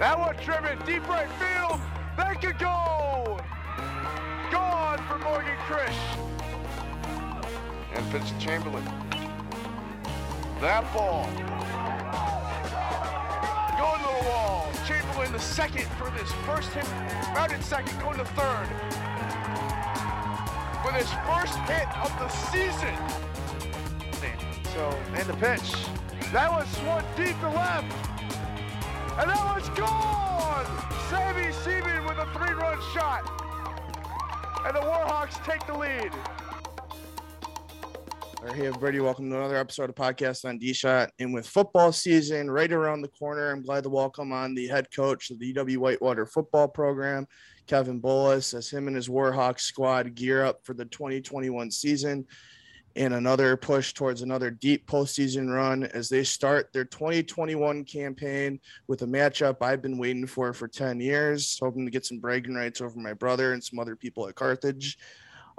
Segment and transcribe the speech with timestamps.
[0.00, 1.78] That one driven deep right field.
[2.16, 3.38] That could go.
[4.50, 5.92] Gone for Morgan Krish.
[7.92, 8.82] And Vincent Chamberlain.
[10.62, 11.28] That ball.
[13.76, 14.70] Going to the wall.
[14.88, 16.88] Chamberlain the second for this first hit.
[17.36, 18.68] Rounded second, going to third.
[20.80, 22.96] For his first hit of the season.
[24.72, 25.74] So, and the pitch.
[26.32, 28.09] That was swung deep to left.
[29.18, 30.66] And that one's gone!
[31.10, 33.28] Sammy Seaman with a three-run shot.
[34.64, 36.12] And the Warhawks take the lead.
[38.38, 41.10] All right, hey everybody, welcome to another episode of Podcast on D-Shot.
[41.18, 44.86] And with football season right around the corner, I'm glad to welcome on the head
[44.94, 47.26] coach of the UW Whitewater football program,
[47.66, 52.26] Kevin Bullis, as him and his Warhawks squad gear up for the 2021 season
[52.96, 59.02] and another push towards another deep postseason run as they start their 2021 campaign with
[59.02, 62.80] a matchup I've been waiting for for 10 years, hoping to get some bragging rights
[62.80, 64.98] over my brother and some other people at Carthage.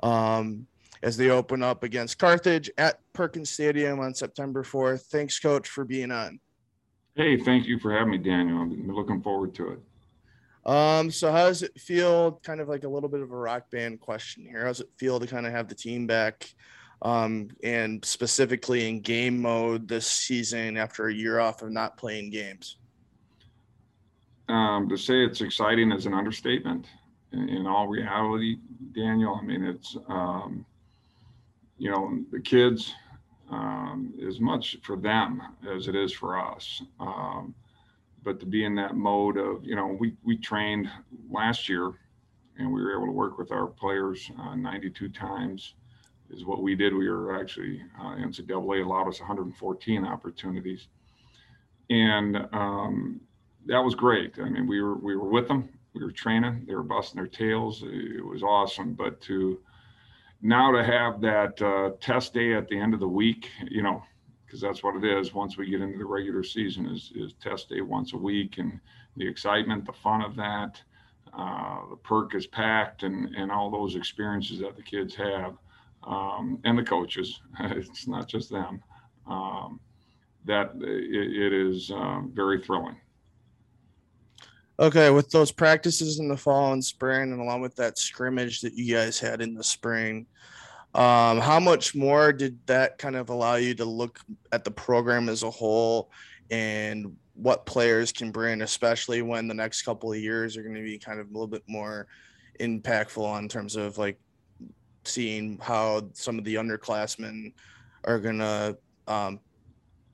[0.04, 0.68] Um,
[1.04, 5.02] as they open up against Carthage at Perkins Stadium on September 4th.
[5.08, 6.40] Thanks, Coach, for being on.
[7.16, 8.62] Hey, thank you for having me, Daniel.
[8.62, 9.80] I'm looking forward to it.
[10.64, 12.40] Um, so how does it feel?
[12.44, 14.62] Kind of like a little bit of a rock band question here.
[14.62, 16.54] How does it feel to kind of have the team back?
[17.02, 22.30] Um, and specifically in game mode this season after a year off of not playing
[22.30, 22.78] games?
[24.50, 26.86] Um, to say it's exciting is an understatement.
[27.32, 28.58] In, in all reality,
[28.94, 30.66] Daniel, I mean, it's, um,
[31.78, 32.94] you know, the kids,
[33.50, 35.42] um, as much for them
[35.74, 36.82] as it is for us.
[37.00, 37.56] Um,
[38.24, 40.90] but to be in that mode of, you know, we, we trained
[41.30, 41.94] last year
[42.58, 45.74] and we were able to work with our players uh, 92 times
[46.32, 46.94] is what we did.
[46.94, 50.88] We were actually, uh, NCAA allowed us 114 opportunities.
[51.90, 53.22] And um,
[53.66, 54.40] that was great.
[54.40, 57.28] I mean, we were, we were with them, we were training, they were busting their
[57.28, 57.84] tails.
[57.86, 58.94] It was awesome.
[58.94, 59.60] But to,
[60.42, 64.04] now to have that uh, test day at the end of the week, you know,
[64.46, 65.34] because that's what it is.
[65.34, 68.80] Once we get into the regular season, is is test day once a week, and
[69.16, 70.82] the excitement, the fun of that,
[71.34, 75.56] uh, the perk is packed, and and all those experiences that the kids have,
[76.04, 77.42] um, and the coaches.
[77.60, 78.82] it's not just them.
[79.28, 79.80] Um,
[80.46, 82.98] that it, it is um, very thrilling.
[84.80, 88.74] Okay, with those practices in the fall and spring, and along with that scrimmage that
[88.74, 90.26] you guys had in the spring,
[90.96, 94.20] um, how much more did that kind of allow you to look
[94.52, 96.10] at the program as a whole
[96.50, 100.82] and what players can bring, especially when the next couple of years are going to
[100.82, 102.08] be kind of a little bit more
[102.60, 104.20] impactful in terms of like
[105.04, 107.54] seeing how some of the underclassmen
[108.04, 109.40] are to um,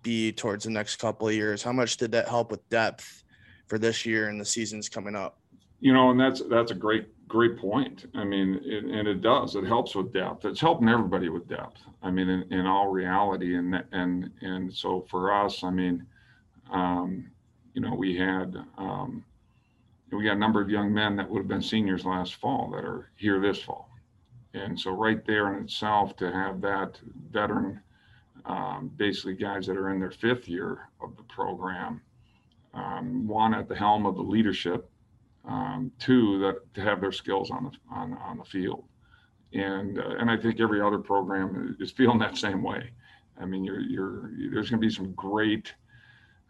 [0.03, 1.63] be towards the next couple of years?
[1.63, 3.23] How much did that help with depth?
[3.67, 5.37] for this year and the seasons coming up.
[5.79, 8.09] You know, and that's that's a great great point.
[8.15, 9.55] I mean, it, and it does.
[9.55, 10.45] It helps with depth.
[10.45, 11.81] It's helping everybody with depth.
[12.01, 16.05] I mean, in, in all reality, and and and so for us, I mean,
[16.71, 17.29] um,
[17.73, 19.23] you know, we had um,
[20.11, 22.83] we got a number of young men that would have been seniors last fall that
[22.83, 23.86] are here this fall,
[24.57, 26.99] and so right there in itself to have that
[27.31, 27.81] veteran,
[28.45, 32.01] um, basically guys that are in their fifth year of the program
[32.77, 34.89] um, one at the helm of the leadership,
[35.45, 38.83] um, two that to have their skills on the on, on the field,
[39.53, 42.91] and uh, and I think every other program is feeling that same way.
[43.39, 45.73] I mean, you're you're there's going to be some great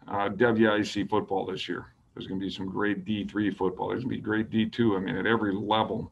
[0.07, 1.94] uh, WIC football this year.
[2.13, 3.89] There's going to be some great D3 football.
[3.89, 4.97] There's going to be great D2.
[4.97, 6.12] I mean, at every level,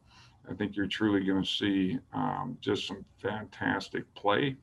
[0.49, 4.55] I think you're truly going to see um, just some fantastic play,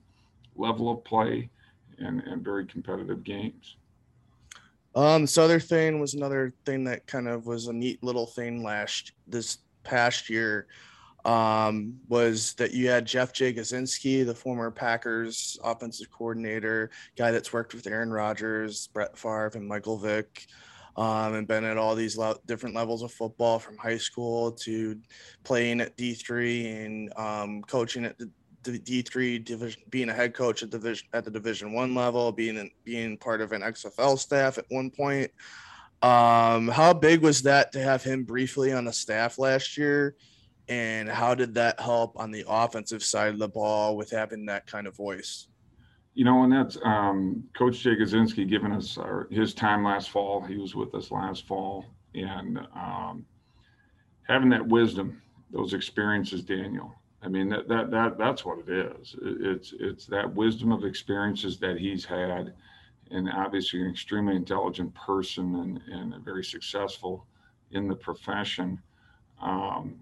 [0.57, 1.51] level of play,
[1.99, 3.77] and and very competitive games.
[4.95, 8.63] Um, this other thing was another thing that kind of was a neat little thing
[8.63, 10.67] last this past year.
[11.25, 17.75] Um, was that you had Jeff Jagodzinski, the former Packers offensive coordinator, guy that's worked
[17.75, 20.47] with Aaron Rodgers, Brett Favre, and Michael Vick,
[20.97, 24.99] um, and been at all these le- different levels of football from high school to
[25.45, 28.31] playing at D3 and um, coaching at the
[28.79, 32.57] D three division, being a head coach at division at the Division One level, being
[32.57, 35.31] in, being part of an XFL staff at one point.
[36.03, 40.17] Um, how big was that to have him briefly on the staff last year,
[40.69, 44.67] and how did that help on the offensive side of the ball with having that
[44.67, 45.49] kind of voice?
[46.15, 50.43] You know, and that's um, Coach Jagodzinski giving us our, his time last fall.
[50.43, 53.25] He was with us last fall, and um,
[54.25, 59.15] having that wisdom, those experiences, Daniel I mean that that that that's what it is.
[59.23, 62.53] It's it's that wisdom of experiences that he's had,
[63.11, 65.81] and obviously an extremely intelligent person and,
[66.13, 67.27] and very successful
[67.71, 68.81] in the profession.
[69.41, 69.97] Um,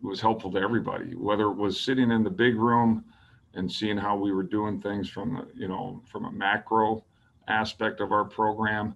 [0.00, 3.04] was helpful to everybody, whether it was sitting in the big room
[3.54, 7.04] and seeing how we were doing things from, you know, from a macro
[7.48, 8.94] aspect of our program,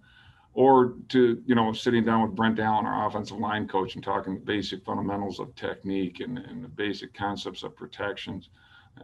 [0.55, 4.35] or to, you know, sitting down with Brent Allen, our offensive line coach, and talking
[4.35, 8.51] the basic fundamentals of technique and, and the basic concepts of protections.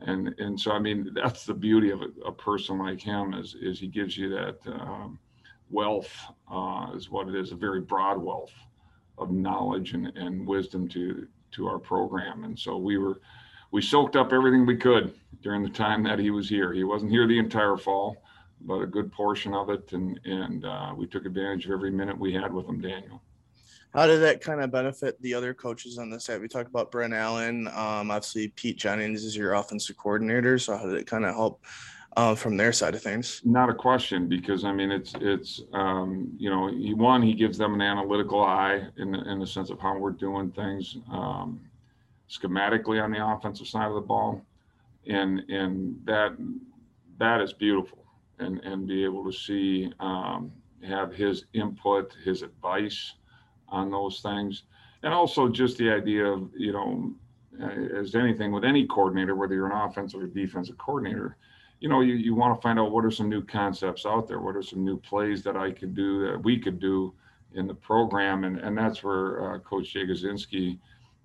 [0.03, 3.57] And, and so, I mean, that's the beauty of a, a person like him is,
[3.59, 5.19] is he gives you that um,
[5.71, 6.15] wealth
[6.53, 8.53] uh, is what it is, a very broad wealth
[9.17, 12.45] of knowledge and, and wisdom to, to our program.
[12.45, 13.23] And so we were,
[13.71, 16.73] we soaked up everything we could during the time that he was here.
[16.73, 18.17] He wasn't here the entire fall,
[18.63, 19.93] but a good portion of it.
[19.93, 23.23] And, and uh, we took advantage of every minute we had with him, Daniel.
[23.95, 26.41] How did that kind of benefit the other coaches on the side?
[26.41, 27.69] We talked about Brent Allen.
[27.69, 30.59] Um, obviously, Pete Jennings is your offensive coordinator.
[30.59, 31.65] So how did it kind of help
[32.17, 33.41] uh, from their side of things?
[33.45, 37.57] Not a question, because I mean, it's it's um, you know, he, one he gives
[37.57, 41.59] them an analytical eye in the, in the sense of how we're doing things um,
[42.29, 44.43] schematically on the offensive side of the ball,
[45.07, 46.37] and and that
[47.19, 48.05] that is beautiful,
[48.39, 50.53] and and be able to see um,
[50.87, 53.15] have his input, his advice
[53.69, 54.65] on those things,
[55.03, 57.13] and also just the idea of you know,
[57.97, 61.37] as anything with any coordinator, whether you're an offensive or defensive coordinator
[61.81, 64.41] you know, you, you want to find out what are some new concepts out there?
[64.41, 67.15] What are some new plays that I could do that we could do
[67.55, 68.45] in the program?
[68.45, 70.79] And, and that's where uh, Coach Jagodzinski,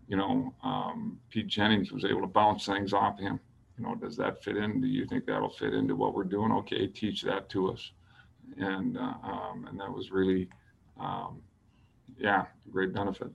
[0.07, 3.39] you know, um, Pete Jennings was able to bounce things off him.
[3.77, 4.81] You know, does that fit in?
[4.81, 6.51] Do you think that'll fit into what we're doing?
[6.51, 7.91] Okay, teach that to us.
[8.57, 10.47] And, uh, um, and that was really,
[11.00, 11.41] um,
[12.17, 13.29] yeah, great benefit.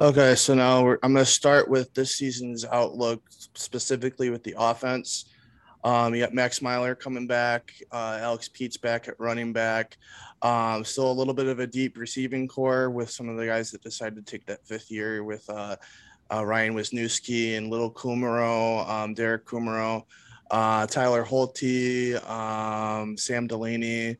[0.00, 3.22] Okay, so now I'm going to start with this season's outlook,
[3.54, 5.24] specifically with the offense.
[5.84, 9.96] Um, you got Max Meylor coming back, uh, Alex Peete's back at running back.
[10.42, 13.70] Um, still a little bit of a deep receiving core with some of the guys
[13.70, 15.76] that decided to take that fifth year with uh,
[16.32, 20.04] uh, Ryan Wisniewski and Little Kumerow, um, Derek Kumerow,
[20.50, 24.16] uh, Tyler Holte, um, Sam Delaney,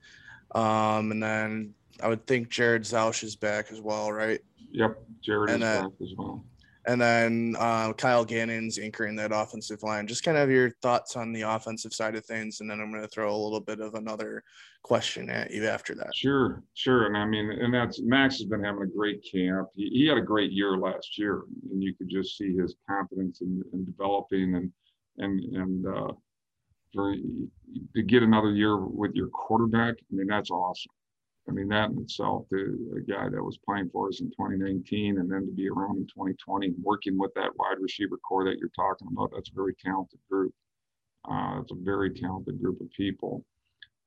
[0.54, 4.40] um, and then I would think Jared Zausch is back as well, right?
[4.70, 6.44] Yep, Jared and is then, back as well
[6.88, 10.06] and then uh, Kyle Gannon's anchoring that offensive line.
[10.06, 13.02] Just kind of your thoughts on the offensive side of things, and then I'm going
[13.02, 14.42] to throw a little bit of another
[14.82, 16.16] question at you after that.
[16.16, 19.68] Sure, sure, and I mean, and that's Max has been having a great camp.
[19.76, 23.42] He, he had a great year last year, and you could just see his confidence
[23.42, 24.72] in, in developing and
[25.18, 26.12] and and uh,
[26.94, 27.14] for
[27.96, 29.94] to get another year with your quarterback.
[30.10, 30.92] I mean, that's awesome.
[31.48, 35.18] I mean, that in itself, the, a guy that was playing for us in 2019
[35.18, 38.68] and then to be around in 2020, working with that wide receiver core that you're
[38.76, 40.52] talking about, that's a very talented group.
[41.28, 43.44] Uh, it's a very talented group of people.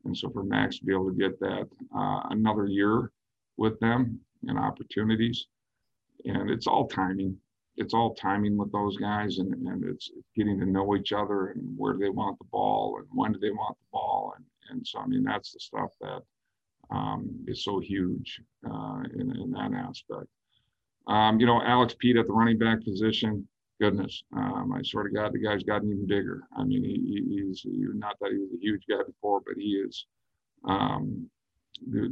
[0.05, 3.11] And so for Max to be able to get that uh, another year
[3.57, 5.47] with them and opportunities,
[6.25, 7.37] and it's all timing.
[7.77, 11.77] It's all timing with those guys, and, and it's getting to know each other and
[11.77, 14.33] where do they want the ball and when do they want the ball.
[14.35, 16.21] And, and so, I mean, that's the stuff that
[16.91, 20.27] um, is so huge uh, in, in, that aspect.
[21.07, 23.47] Um, you know, Alex Peete at the running back position,
[23.79, 26.43] goodness, um, I sort of got the guy's gotten even bigger.
[26.55, 27.65] I mean, he, he's
[27.95, 30.05] not that he was a huge guy before, but he is.
[30.67, 31.29] Um,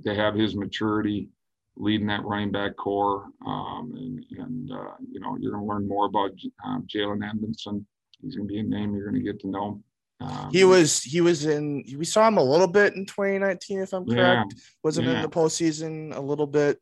[0.03, 1.29] to have his maturity
[1.75, 5.87] leading that running back core, um, and, and uh, you know, you're going to learn
[5.87, 6.31] more about
[6.65, 7.85] um, Jalen Edmondson.
[8.21, 9.81] He's going to be a name you're going to get to know.
[10.21, 13.93] Um, he was he was in we saw him a little bit in 2019 if
[13.93, 14.53] I'm correct.
[14.53, 15.15] Yeah, Wasn't yeah.
[15.15, 16.79] in the postseason a little bit.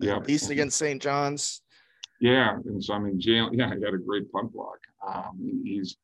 [0.00, 1.00] Yeah, at least against St.
[1.00, 1.62] John's.
[2.20, 4.78] Yeah, and so I mean, Jalen, yeah, he had a great punt block.
[5.06, 5.96] Um, he's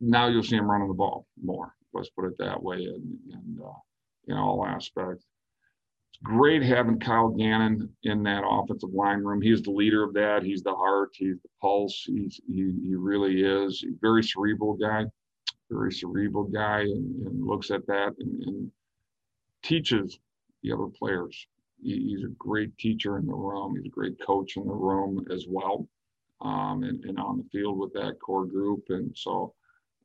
[0.00, 1.74] now you'll see him running the ball more.
[1.92, 3.78] Let's put it that way, and, and uh,
[4.28, 5.24] in all aspects.
[6.12, 9.40] It's great having Kyle Gannon in that offensive line room.
[9.40, 10.42] He's the leader of that.
[10.42, 11.10] He's the heart.
[11.14, 12.04] He's the pulse.
[12.06, 13.80] He's he, he really is.
[13.80, 15.06] He's very cerebral guy
[15.70, 18.72] very cerebral guy and, and looks at that and, and,
[19.62, 20.18] teaches
[20.62, 21.46] the other players.
[21.82, 23.76] He, he's a great teacher in the room.
[23.76, 25.86] He's a great coach in the room as well,
[26.40, 28.84] um, and, and on the field with that core group.
[28.88, 29.52] And so,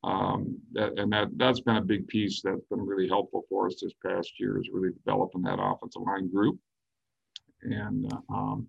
[0.03, 3.79] um, that, and that that's been a big piece that's been really helpful for us
[3.81, 6.59] this past year is really developing that offensive line group.
[7.61, 8.67] And um,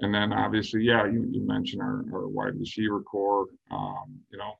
[0.00, 3.46] and then obviously, yeah, you, you mentioned our, our wide receiver core.
[3.72, 4.52] Um, you know,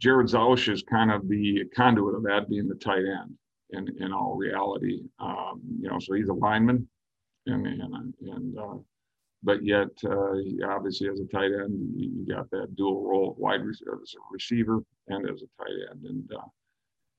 [0.00, 3.34] Jared Zausch is kind of the conduit of that, being the tight end
[3.70, 5.02] in, in all reality.
[5.18, 6.88] Um, you know, so he's a lineman,
[7.46, 8.78] and and, and uh,
[9.42, 13.62] but yet uh, he obviously as a tight end, you got that dual role, wide
[13.62, 16.46] receiver, as a receiver and as a tight end, and uh,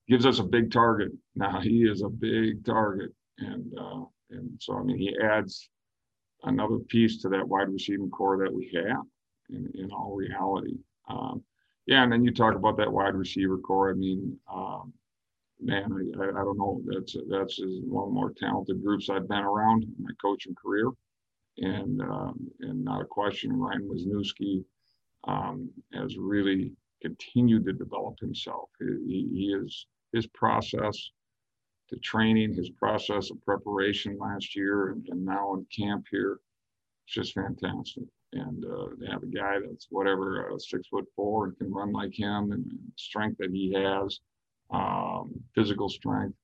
[0.08, 1.12] gives us a big target.
[1.36, 5.70] Now he is a big target, and uh, and so I mean he adds
[6.44, 9.04] another piece to that wide receiving core that we have
[9.52, 10.78] in, in all reality.
[11.08, 11.44] Um,
[11.86, 13.92] yeah, and then you talk about that wide receiver core.
[13.92, 14.94] I mean, um,
[15.60, 16.82] man, I, I, don't know.
[16.86, 20.90] That's that's one of the more talented groups I've been around in my coaching career,
[21.58, 23.54] and um, and not a question.
[23.54, 24.64] Ryan Wisniewski
[25.28, 26.72] um, has really
[27.02, 28.70] continued to develop himself.
[28.80, 31.12] He, he is his process
[31.90, 36.40] to training, his process of preparation last year, and, and now in camp here,
[37.06, 38.04] it's just fantastic.
[38.34, 42.14] And uh, have a guy that's whatever uh, six foot four and can run like
[42.14, 44.22] him, and strength that he has,
[44.72, 46.36] um, physical strength.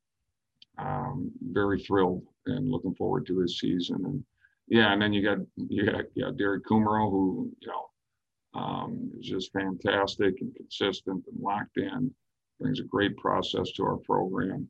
[0.78, 3.98] Um, very thrilled and looking forward to his season.
[4.06, 4.24] And
[4.68, 9.28] yeah, and then you got you got yeah Derek Kumerow, who you know um, is
[9.28, 12.14] just fantastic and consistent and locked in.
[12.60, 14.70] Brings a great process to our program.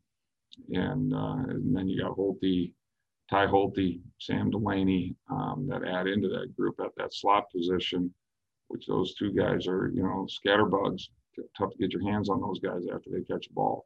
[0.69, 2.74] And, uh, and then you got Holte,
[3.29, 8.13] Ty Holte, Sam Delaney um, that add into that group at that slot position,
[8.69, 11.03] which those two guys are, you know, scatterbugs.
[11.57, 13.86] Tough to get your hands on those guys after they catch a ball.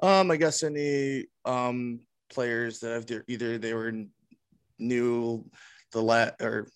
[0.00, 3.92] Um, I guess any um players that have either they were
[4.78, 5.44] new
[5.92, 6.68] the lat or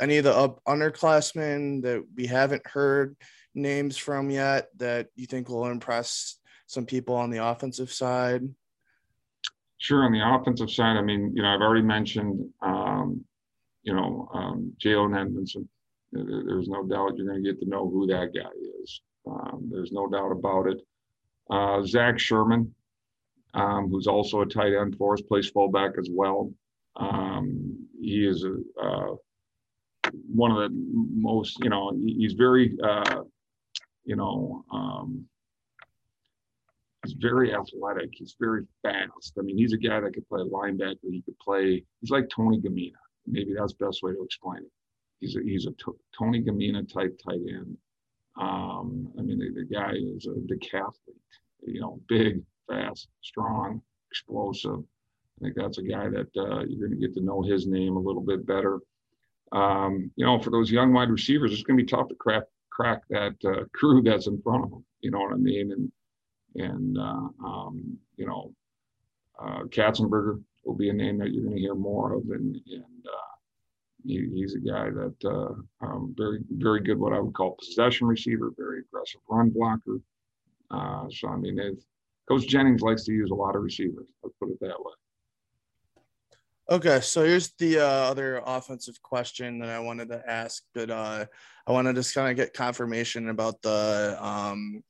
[0.00, 3.16] any of the up underclassmen that we haven't heard
[3.54, 8.42] names from yet that you think will impress some people on the offensive side?
[9.78, 10.04] Sure.
[10.04, 13.24] On the offensive side, I mean, you know, I've already mentioned, um,
[13.82, 15.68] you know, um, Jalen Edmondson.
[16.10, 18.50] There's no doubt you're going to get to know who that guy
[18.82, 19.00] is.
[19.26, 20.80] Um, there's no doubt about it.
[21.50, 22.74] Uh, Zach Sherman,
[23.54, 26.52] um, who's also a tight end for us, plays fullback as well.
[26.96, 29.14] Um, he is a, uh,
[30.34, 30.70] one of the
[31.14, 33.22] most, you know, he's very, uh,
[34.04, 35.24] you know, um,
[37.08, 38.10] he's very athletic.
[38.12, 39.34] He's very fast.
[39.38, 40.96] I mean, he's a guy that could play linebacker.
[41.10, 41.84] He could play.
[42.00, 42.92] He's like Tony Gamina.
[43.26, 44.72] Maybe that's the best way to explain it.
[45.20, 47.76] He's a he's a t- Tony Gamina type tight end.
[48.40, 50.92] Um, I mean, the, the guy is a decathlete.
[51.66, 54.78] You know, big, fast, strong, explosive.
[55.40, 57.96] I think that's a guy that uh, you're going to get to know his name
[57.96, 58.80] a little bit better
[59.52, 62.44] um, you know, for those young wide receivers, it's going to be tough to crack
[62.70, 64.84] crack that uh, crew that's in front of them.
[65.00, 65.72] You know what I mean?
[65.72, 65.90] And
[66.54, 68.52] and uh, um, you know,
[69.38, 73.06] uh, Katzenberger will be a name that you're going to hear more of, and and
[73.06, 73.36] uh,
[74.04, 78.06] he, he's a guy that uh, um, very very good what I would call possession
[78.06, 80.00] receiver, very aggressive run blocker.
[80.70, 81.58] Uh, so I mean,
[82.28, 84.06] Coach Jennings likes to use a lot of receivers.
[84.22, 84.92] Let's put it that way.
[86.70, 91.24] Okay, so here's the uh, other offensive question that I wanted to ask, but uh,
[91.66, 94.82] I want to just kind of get confirmation about the um,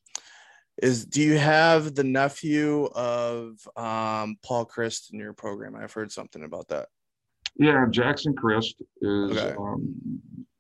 [0.83, 5.77] is do you have the nephew of um, Paul Chryst in your program?
[5.77, 6.89] I've heard something about that.
[7.57, 9.57] Yeah, Jackson Chryst is okay.
[9.59, 9.95] um,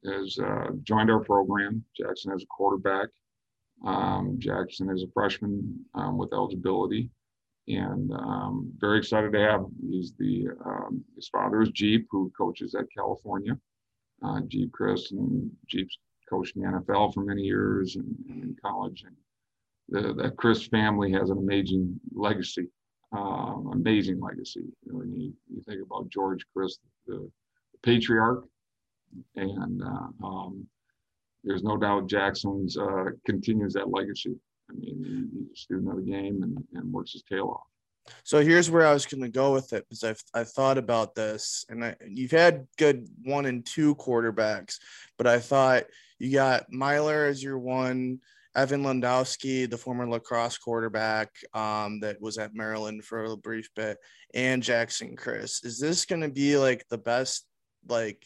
[0.05, 1.85] has uh, joined our program.
[1.97, 3.09] Jackson is a quarterback.
[3.87, 7.11] Um, Jackson is a freshman um, with eligibility
[7.69, 9.73] and um, very excited to have him.
[9.91, 13.59] He's the um, his father is Jeep, who coaches at California.
[14.25, 15.99] Uh, Jeep Chryst and Jeep's
[16.29, 19.05] coached in the NFL for many years and, and in college.
[19.07, 19.15] And
[19.89, 22.69] the that Chryst family has an amazing legacy,
[23.13, 24.65] um, amazing legacy.
[24.85, 27.31] When you, you think about George Chryst, the,
[27.73, 28.45] the patriarch,
[29.37, 30.67] and uh, um,
[31.45, 34.35] there's no doubt Jackson's uh, continues that legacy.
[34.71, 38.15] I mean, he's a student of the game and, and works his tail off.
[38.25, 41.15] So here's where I was going to go with it because I've I've thought about
[41.15, 44.79] this, and I, you've had good one and two quarterbacks,
[45.17, 45.85] but I thought
[46.19, 48.21] you got Meylor as your one,
[48.57, 53.69] Evan Landowski, the former La Crosse quarterback um, that was at Maryland for a brief
[53.77, 53.99] bit,
[54.35, 55.65] and Jackson Chryst.
[55.65, 57.47] Is this going to be like the best,
[57.89, 58.25] like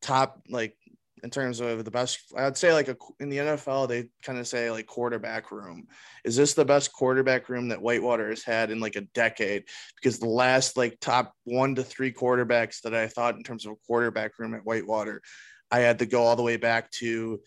[0.00, 0.76] top, like
[1.22, 4.46] in terms of the best i'd say like a, in the nfl they kind of
[4.46, 5.86] say like quarterback room
[6.24, 9.64] is this the best quarterback room that whitewater has had in like a decade
[9.96, 13.72] because the last like top one to three quarterbacks that i thought in terms of
[13.72, 15.22] a quarterback room at whitewater
[15.70, 17.40] i had to go all the way back to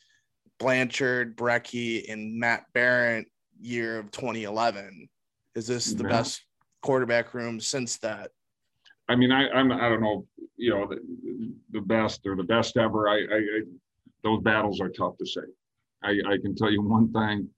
[0.59, 3.27] blanchard brecky and matt barrett
[3.61, 5.09] year of 2011
[5.55, 6.09] is this the yeah.
[6.09, 6.43] best
[6.81, 8.31] quarterback room since that
[9.09, 10.25] I mean, I, I'm, I don't know,
[10.55, 10.99] you know, the,
[11.71, 13.09] the best or the best ever.
[13.09, 13.61] I, I, I,
[14.23, 15.41] those battles are tough to say.
[16.03, 17.49] I, I can tell you one thing.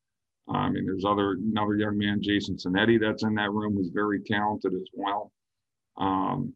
[0.49, 4.21] I mean, there's other another young man, Jason Zanetti, that's in that room, who's very
[4.21, 5.31] talented as well.
[5.97, 6.53] Um,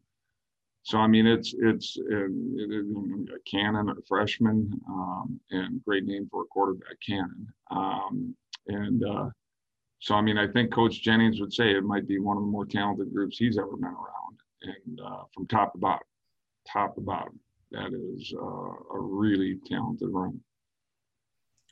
[0.86, 6.42] so I mean, it's it's uh, a Cannon, a freshman, um, and great name for
[6.42, 7.48] a quarterback, Cannon.
[7.72, 8.36] Um,
[8.68, 9.30] and uh,
[9.98, 12.48] so I mean, I think Coach Jennings would say it might be one of the
[12.48, 16.06] more talented groups he's ever been around, and uh, from top to bottom,
[16.72, 17.40] top to bottom,
[17.72, 20.40] that is uh, a really talented room.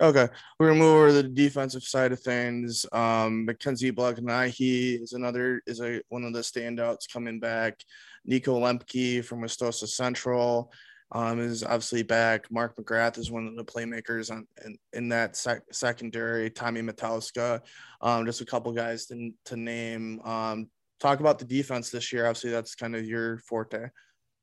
[0.00, 0.26] Okay,
[0.58, 2.84] we're gonna move over to the defensive side of things.
[2.90, 7.78] Um, Mackenzie Blackanahi is another is a one of the standouts coming back.
[8.24, 10.72] Nico Lemke from Westosha Central
[11.12, 12.50] um, is obviously back.
[12.50, 16.50] Mark McGrath is one of the playmakers on in, in that sec- secondary.
[16.50, 17.60] Tommy Matowska,
[18.00, 20.20] um, just a couple guys to, to name.
[20.24, 20.68] Um,
[21.00, 22.26] talk about the defense this year.
[22.26, 23.88] Obviously, that's kind of your forte.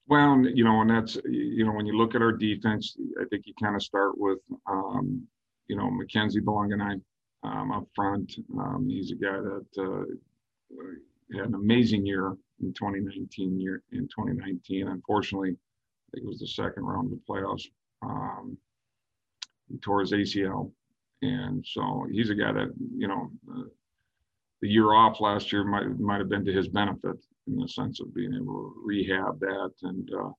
[0.07, 3.43] Well, you know, and that's you know when you look at our defense, I think
[3.45, 5.27] you kind of start with um,
[5.67, 7.01] you know Mackenzie Belangenheim
[7.43, 8.33] um, up front.
[8.57, 14.87] Um, he's a guy that uh, had an amazing year in 2019 year in 2019.
[14.87, 17.67] Unfortunately, I think it was the second round of the playoffs.
[18.01, 18.57] Um,
[19.69, 20.71] he tore his ACL,
[21.21, 23.63] and so he's a guy that you know uh,
[24.61, 27.99] the year off last year might might have been to his benefit in the sense
[27.99, 29.71] of being able to rehab that.
[29.83, 30.29] And uh,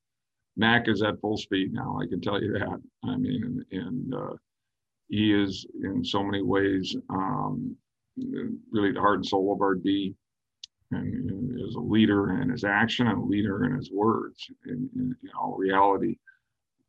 [0.56, 1.98] Mac is at full speed now.
[2.02, 2.80] I can tell you that.
[3.04, 4.34] I mean, and, and uh,
[5.08, 7.76] he is in so many ways um,
[8.16, 10.14] really the heart and soul of our D
[10.94, 15.16] and, is a leader in his action and a leader in his words in, in,
[15.22, 16.16] in all reality.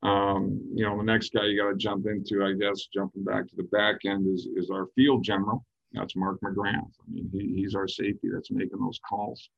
[0.02, 3.48] Um, you know, the next guy you got to jump into, I guess, jumping back
[3.48, 5.66] to the back end is, is our field general.
[5.94, 6.76] That's Mark McGrath.
[6.76, 9.50] I mean, he, he's our safety that's making those calls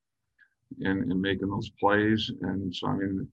[0.81, 2.31] and, and making those plays.
[2.41, 3.27] And so, I mean,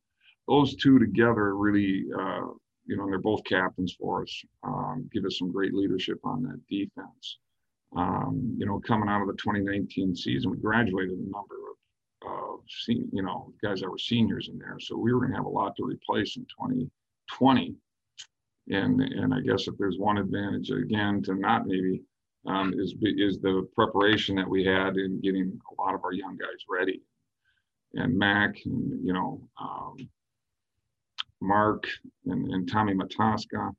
[0.49, 2.47] those two together really, uh,
[2.87, 6.61] you know, they're both captains for us, um, give us some great leadership on that
[6.69, 7.38] defense
[7.97, 11.57] um, you know, coming out of the 2019 season, we graduated a number
[12.25, 14.79] of, of you know, guys that were seniors in there.
[14.81, 17.75] So we were going to have a lot to replace in 2020.
[18.71, 22.03] And, and I guess if there's one advantage again to not maybe
[22.47, 26.37] um, is, is the preparation that we had in getting a lot of our young
[26.37, 27.03] guys ready.
[27.95, 29.97] And Mac, and, you know, um,
[31.41, 31.85] Mark
[32.26, 33.73] and, and Tommy Matoska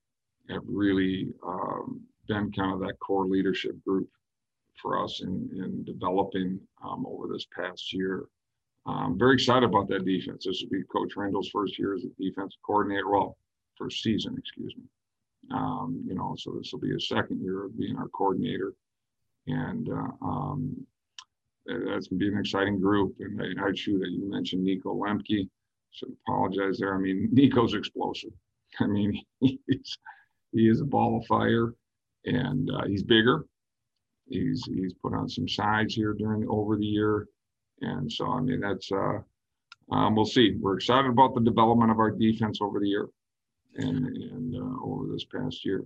[0.50, 4.10] have really um, been kind of that core leadership group
[4.82, 8.26] for us in, in developing um, over this past year.
[8.86, 10.46] Um, very excited about that defense.
[10.46, 13.10] This will be Coach Randall's first year as a defensive coordinator.
[13.10, 13.38] Well,
[13.78, 14.84] first season, excuse me.
[15.52, 18.74] Um, you know, so this will be his second year of being our coordinator,
[19.48, 20.76] and uh, um,
[21.66, 23.16] that's going to be an exciting group.
[23.20, 25.50] And I, I shoot that you mentioned Nico Lemke.
[25.92, 26.96] Should apologize there.
[26.96, 28.32] I mean, Nico's explosive.
[28.80, 29.98] I mean, he's
[30.52, 31.74] he is a ball of fire
[32.26, 33.46] and uh, he's bigger.
[34.30, 37.28] He's he's put on some size here during over the year,
[37.82, 39.20] and so I mean that's uh,
[39.92, 40.56] um, we'll see.
[40.60, 43.08] We're excited about the development of our defense over the year,
[43.76, 45.84] and and uh, over this past year.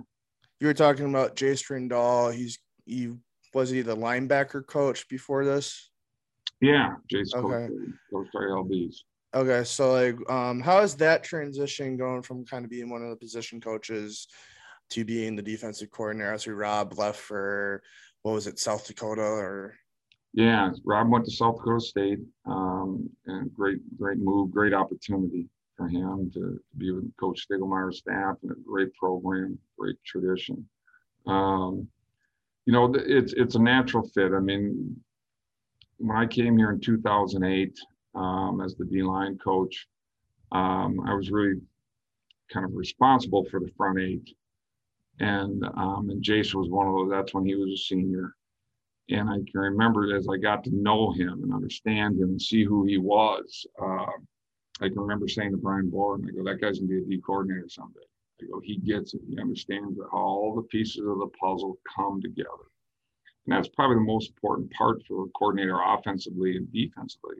[0.59, 2.33] You were talking about Jace Rindahl.
[2.33, 3.13] He's he
[3.53, 5.89] was he the linebacker coach before this?
[6.61, 7.73] Yeah, Jace okay.
[8.11, 8.95] coach, coach LBs.
[9.35, 13.09] Okay, so like, um, how is that transition going from kind of being one of
[13.09, 14.27] the position coaches
[14.89, 16.33] to being the defensive coordinator.
[16.33, 17.81] As Rob left for
[18.23, 19.75] what was it, South Dakota or?
[20.33, 25.87] Yeah, Rob went to South Dakota State, um, and great, great move, great opportunity for
[25.87, 30.67] him to, to be with Coach Stiegelmeier's staff and a great program, great tradition.
[31.25, 31.87] Um,
[32.65, 34.33] you know, it's it's a natural fit.
[34.33, 34.95] I mean,
[35.97, 37.79] when I came here in 2008
[38.15, 39.87] um, as the D line coach,
[40.51, 41.61] um, I was really
[42.51, 44.35] kind of responsible for the front eight
[45.19, 47.09] and um, and Jace was one of those.
[47.09, 48.35] That's when he was a senior,
[49.09, 52.63] and I can remember as I got to know him and understand him and see
[52.63, 53.65] who he was.
[53.81, 54.05] Uh,
[54.79, 57.19] I can remember saying to Brian Borland, I go, that guy's gonna be a D
[57.19, 57.99] coordinator someday.
[58.41, 59.21] I go, he gets it.
[59.27, 62.69] He understands how all the pieces of the puzzle come together.
[63.45, 67.37] And that's probably the most important part for a coordinator offensively and defensively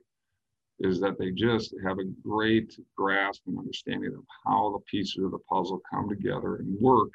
[0.79, 5.31] is that they just have a great grasp and understanding of how the pieces of
[5.31, 7.11] the puzzle come together and work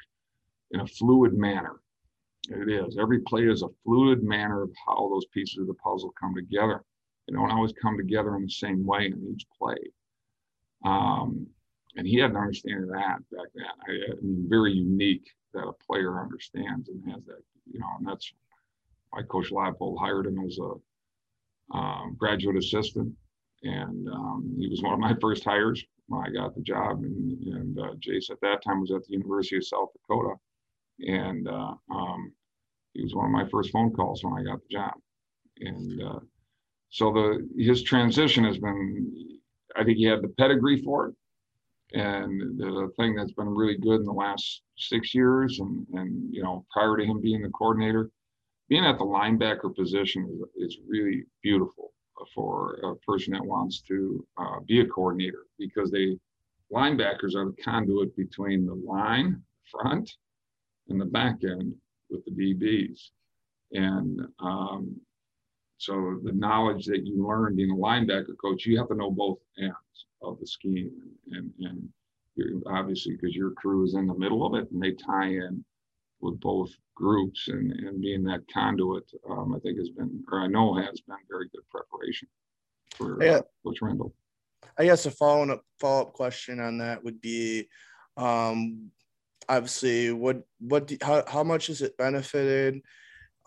[0.73, 1.79] in a fluid manner.
[2.49, 2.97] It is.
[2.99, 6.83] Every play is a fluid manner of how those pieces of the puzzle come together.
[7.27, 9.77] They don't always come together in the same way in each play.
[10.83, 11.47] Um,
[11.95, 13.65] and he had an understanding of that back then.
[13.87, 18.07] I, I mean, very unique that a player understands and has that, you know, and
[18.07, 18.33] that's
[19.11, 23.13] why Coach Leipold hired him as a um, graduate assistant.
[23.61, 27.03] And um, he was one of my first hires when I got the job.
[27.03, 30.35] And, and uh, Jace at that time was at the University of South Dakota
[30.99, 32.33] and uh, um,
[32.93, 34.93] he was one of my first phone calls when I got the job.
[35.59, 36.19] And uh,
[36.89, 39.39] so the his transition has been,
[39.75, 41.15] I think he had the pedigree for it,
[41.99, 46.43] and the thing that's been really good in the last six years, and and you
[46.43, 48.11] know prior to him being the coordinator,
[48.69, 50.27] being at the linebacker position
[50.57, 51.91] is, is really beautiful
[52.33, 56.17] for a person that wants to uh, be a coordinator because they
[56.71, 60.09] linebackers are the conduit between the line front
[60.89, 61.73] and the back end
[62.09, 63.09] with the DBs.
[63.71, 64.95] And um,
[65.77, 69.39] so the knowledge that you learn being a linebacker coach, you have to know both
[69.57, 69.75] ends
[70.21, 70.91] of the scheme.
[71.31, 71.89] And, and
[72.67, 75.63] obviously, because your crew is in the middle of it and they tie in
[76.21, 80.47] with both groups and, and being that conduit, um, I think has been, or I
[80.47, 82.27] know has been very good preparation
[82.95, 83.41] for uh, yeah.
[83.65, 84.13] Coach Rindahl.
[84.77, 87.67] I guess a follow up follow up question on that would be,
[88.17, 88.89] um,
[89.49, 92.81] obviously, what what do, how how much has it benefited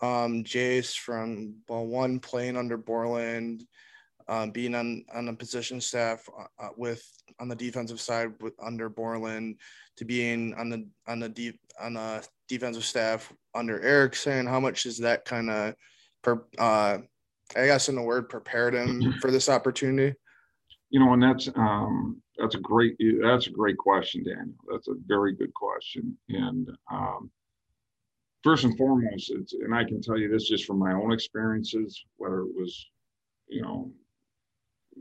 [0.01, 3.65] um, Jace from well one playing under Borland,
[4.27, 7.03] um, being on on the position staff uh, uh, with
[7.39, 9.57] on the defensive side with under Borland,
[9.97, 14.45] to being on the on the deep on the defensive staff under Erickson.
[14.45, 15.75] How much is that kind of
[16.21, 16.99] per uh,
[17.55, 20.15] I guess in the word prepared him for this opportunity?
[20.89, 24.55] You know, and that's um, that's a great that's a great question, Daniel.
[24.71, 27.31] That's a very good question, and um,
[28.43, 32.05] first and foremost, it's and I can tell you this just from my own experiences,
[32.17, 32.87] whether it was,
[33.47, 33.91] you know,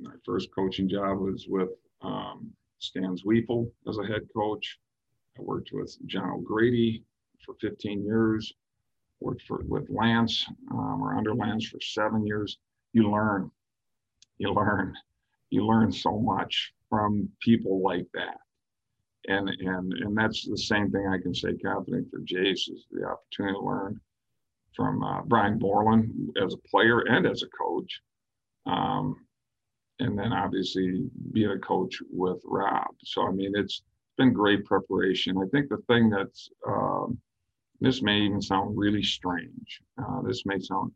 [0.01, 1.71] my first coaching job was with
[2.03, 4.79] um, Stan as a head coach.
[5.39, 7.05] I worked with John O'Grady
[7.45, 8.53] for 15 years.
[9.21, 12.59] Worked for with Lance um, or under Lance for seven years.
[12.93, 13.51] You learn,
[14.37, 14.95] you learn,
[15.49, 18.39] you learn so much from people like that.
[19.29, 23.05] And and and that's the same thing I can say confident for Jace is the
[23.05, 24.01] opportunity to learn
[24.75, 28.01] from uh, Brian Borland as a player and as a coach.
[28.67, 29.17] Um,
[29.99, 32.89] and then obviously being a coach with Rob.
[33.03, 33.83] So I mean, it's
[34.17, 35.39] been great preparation.
[35.39, 37.19] I think the thing that's um,
[37.81, 39.81] this may even sound really strange.
[39.99, 40.93] Uh, this may sound.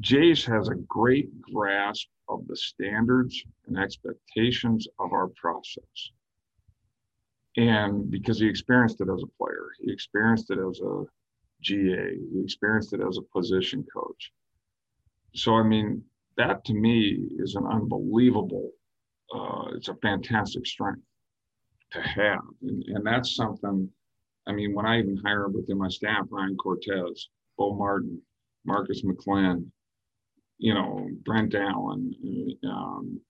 [0.00, 6.12] Jace has a great grasp of the standards and expectations of our process.
[7.56, 11.04] And because he experienced it as a player, he experienced it as a
[11.62, 14.32] GA, he experienced it as a position coach.
[15.34, 16.04] So, I mean,
[16.36, 18.70] that to me is an unbelievable,
[19.34, 21.02] uh, it's a fantastic strength
[21.90, 22.44] to have.
[22.62, 23.90] And, and that's something,
[24.46, 28.22] I mean, when I even hire within my staff, Ryan Cortez, Bo Martin,
[28.64, 29.68] Marcus McClin,
[30.58, 32.14] you know, Brent Allen,
[32.64, 33.20] um,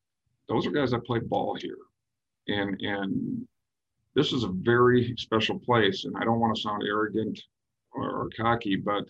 [0.48, 1.76] those are guys that play ball here.
[2.48, 3.46] And, and
[4.14, 6.04] this is a very special place.
[6.04, 7.38] And I don't want to sound arrogant
[7.92, 9.04] or, or cocky, but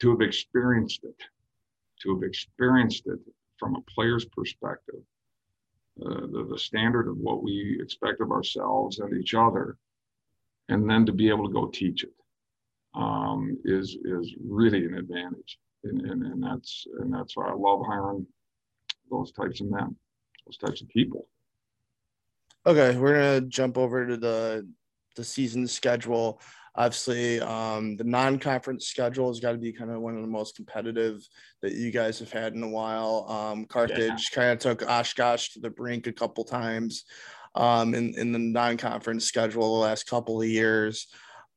[0.00, 1.16] to have experienced it,
[2.02, 3.18] to have experienced it
[3.58, 5.00] from a player's perspective,
[6.04, 9.76] uh, the, the standard of what we expect of ourselves and each other,
[10.68, 12.14] and then to be able to go teach it
[12.94, 15.58] um, is is really an advantage.
[15.84, 18.26] And, and, and that's and that's why I love hiring
[19.10, 19.96] those types of men,
[20.46, 21.26] those types of people.
[22.66, 24.68] Okay, we're gonna jump over to the
[25.16, 26.40] the season schedule.
[26.76, 30.54] Obviously, um, the non-conference schedule has got to be kind of one of the most
[30.54, 31.26] competitive
[31.62, 33.26] that you guys have had in a while.
[33.28, 34.34] Um, Carthage yeah.
[34.34, 37.04] kind of took Oshkosh to the brink a couple times
[37.54, 41.08] um, in in the non-conference schedule the last couple of years.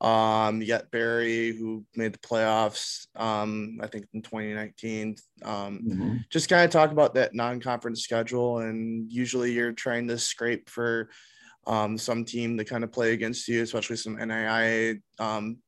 [0.03, 5.15] Um, you got Berry who made the playoffs, um, I think in 2019.
[5.43, 6.17] Um, mm-hmm.
[6.29, 11.09] Just kind of talk about that non-conference schedule, and usually you're trying to scrape for
[11.65, 15.59] um, some team to kind of play against you, especially some NAIA um,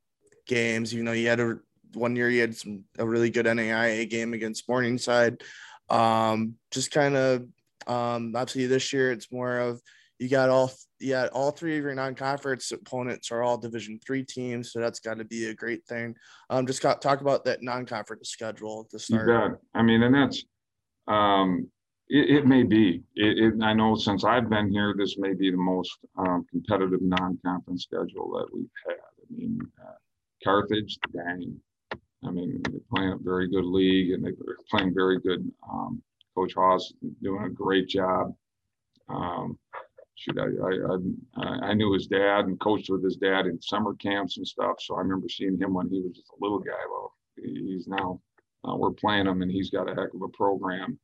[0.45, 0.93] games.
[0.93, 1.60] You know, you had a
[1.93, 5.41] one year you had some a really good NAIA game against Morningside.
[5.89, 7.48] Um, just kind of
[7.88, 9.82] um, obviously this year it's more of
[10.19, 14.71] you got all yeah all three of your non-conference opponents are all division three teams
[14.71, 16.15] so that's got to be a great thing.
[16.49, 19.28] Um just got, talk about that non-conference schedule to start.
[19.28, 20.43] Yeah, i mean and that's
[21.08, 21.67] um
[22.08, 23.01] it, it may be.
[23.15, 27.01] It, it, i know since i've been here this may be the most um, competitive
[27.01, 28.95] non-conference schedule that we've had.
[28.95, 29.97] I mean uh,
[30.43, 31.58] carthage dang.
[32.23, 34.34] I mean they're playing a very good league and they're
[34.69, 36.01] playing very good um,
[36.36, 38.34] coach haas doing a great job.
[39.10, 39.58] Um,
[40.15, 43.93] shoot, I, I, I, I knew his dad and coached with his dad in summer
[43.95, 44.78] camps and stuff.
[44.80, 46.71] So I remember seeing him when he was just a little guy.
[46.89, 48.21] Well, he's now,
[48.67, 50.97] uh, we're playing him and he's got a heck of a program.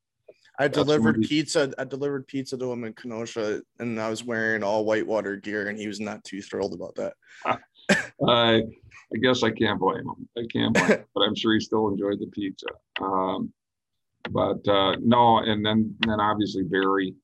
[0.59, 1.73] I That's delivered pizza.
[1.77, 5.77] I delivered pizza to him in Kenosha, and I was wearing all whitewater gear, and
[5.77, 7.13] he was not too thrilled about that.
[7.45, 7.57] I,
[8.57, 10.29] I guess I can't blame him.
[10.37, 12.67] I can't blame him, but I'm sure he still enjoyed the pizza.
[13.01, 13.51] Um,
[14.29, 17.15] but uh, no, and then then obviously Berry,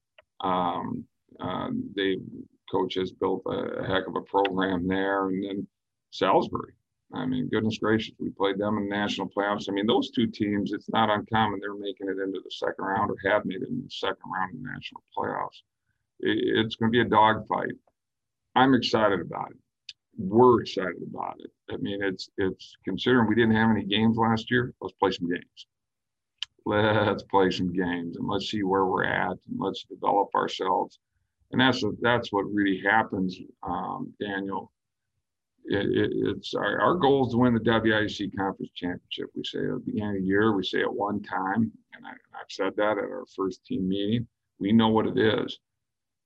[0.41, 1.06] Um,
[1.39, 2.17] um, they
[2.71, 5.67] coach has built a, a, heck of a program there, and then
[6.12, 6.73] Salisbury.
[7.13, 9.69] I mean, goodness gracious, we played them in the national playoffs.
[9.69, 13.10] I mean, those two teams, it's not uncommon they're making it into the second round
[13.10, 15.62] or have made it in the second round of the national playoffs.
[16.19, 17.71] It, it's going to be a dogfight.
[18.56, 19.58] I'm excited about it.
[20.17, 21.52] We're excited about it.
[21.71, 24.73] I mean, it's it's considering we didn't have any games last year.
[24.82, 25.67] Let's play some games.
[26.65, 31.00] Let's play some games and let's see where we're at and let's develop ourselves.
[31.51, 34.71] And that's that's what really happens, um, Daniel
[35.67, 39.29] it, it, it's our, our goal is to win the WIC conference championship.
[39.36, 42.12] We say at the beginning of the year, we say it one time, and I,
[42.38, 44.27] have said that at our first team meeting.
[44.60, 45.60] We know what it is.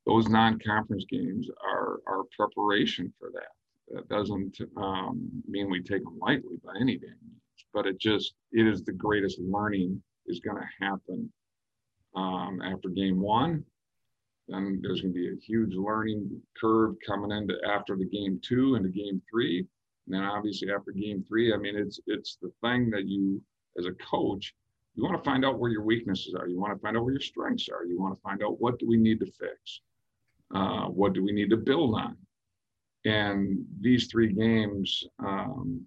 [0.06, 3.96] Those non-conference games are our preparation for that.
[3.96, 8.68] That doesn't um, mean we take them lightly by any means, but it just it
[8.68, 11.32] is the greatest learning is going to happen
[12.16, 13.66] um, after game one
[14.48, 18.76] then there's going to be a huge learning curve coming into after the game two
[18.76, 19.66] into game three.
[20.08, 23.42] And then obviously after game three, I mean, it's it's the thing that you
[23.78, 24.54] as a coach,
[24.96, 26.48] you want to find out where your weaknesses are.
[26.48, 27.86] You want to find out where your strengths are.
[27.86, 29.82] You want to find out what do we need to fix?
[30.54, 32.18] Uh, what do we need to build on?
[33.06, 35.82] And these three games, um,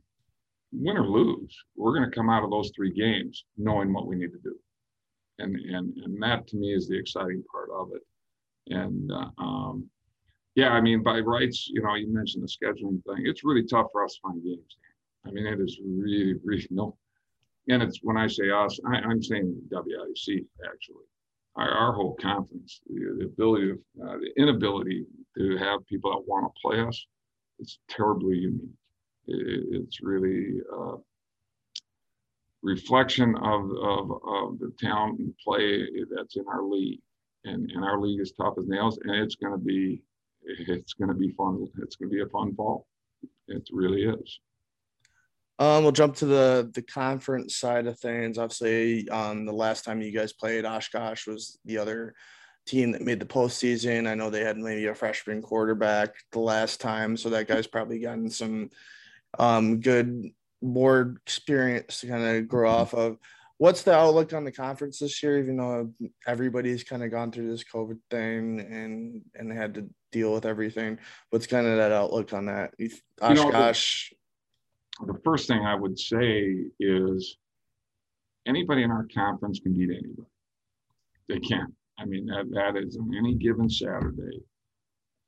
[0.73, 4.17] win or lose, we're going to come out of those three games knowing what we
[4.17, 4.57] need to do.
[5.38, 8.03] And, and, and that to me is the exciting part of it.
[8.68, 9.88] And uh, um,
[10.55, 13.27] yeah, I mean, by rights, you know, you mentioned the scheduling thing.
[13.27, 14.77] It's really tough for us to find games.
[15.27, 16.96] I mean, it is really, really no.
[17.68, 21.05] And it's when I say us, I, am saying WIC actually.
[21.57, 25.07] Our, our whole conference, the, the ability of uh, the inability
[25.38, 27.07] to have people that want to play us,
[27.59, 28.74] it's terribly unique.
[29.27, 30.96] It, it's really uh,
[32.62, 37.00] reflection of, of, of the talent and play that's in our league
[37.45, 40.03] and, and our league is tough as nails and it's going to be
[40.47, 41.67] it's going to be fun.
[41.83, 42.87] It's going to be a fun fall.
[43.49, 44.41] It really is.
[45.59, 48.39] Um we'll jump to the the conference side of things.
[48.39, 52.15] Obviously um the last time you guys played oshkosh was the other
[52.67, 54.09] team that made the postseason.
[54.09, 58.01] I know they had maybe a freshman quarterback the last time so that guy's probably
[58.01, 58.71] gotten some
[59.39, 60.31] um good
[60.61, 63.19] board experience to kind of grow off of
[63.59, 65.38] what's the outlook on the conference this year?
[65.38, 65.93] Even though
[66.27, 70.99] everybody's kind of gone through this COVID thing and and had to deal with everything,
[71.31, 72.75] what's kind of that outlook on that?
[72.79, 74.12] Gosh, you know, gosh.
[75.01, 77.37] The, the first thing I would say is
[78.47, 80.29] anybody in our conference can beat anybody.
[81.29, 81.73] They can.
[81.99, 84.40] I mean that that is on any given Saturday.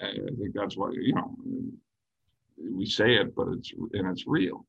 [0.01, 1.35] I think that's what you know.
[2.59, 4.67] We say it, but it's and it's real.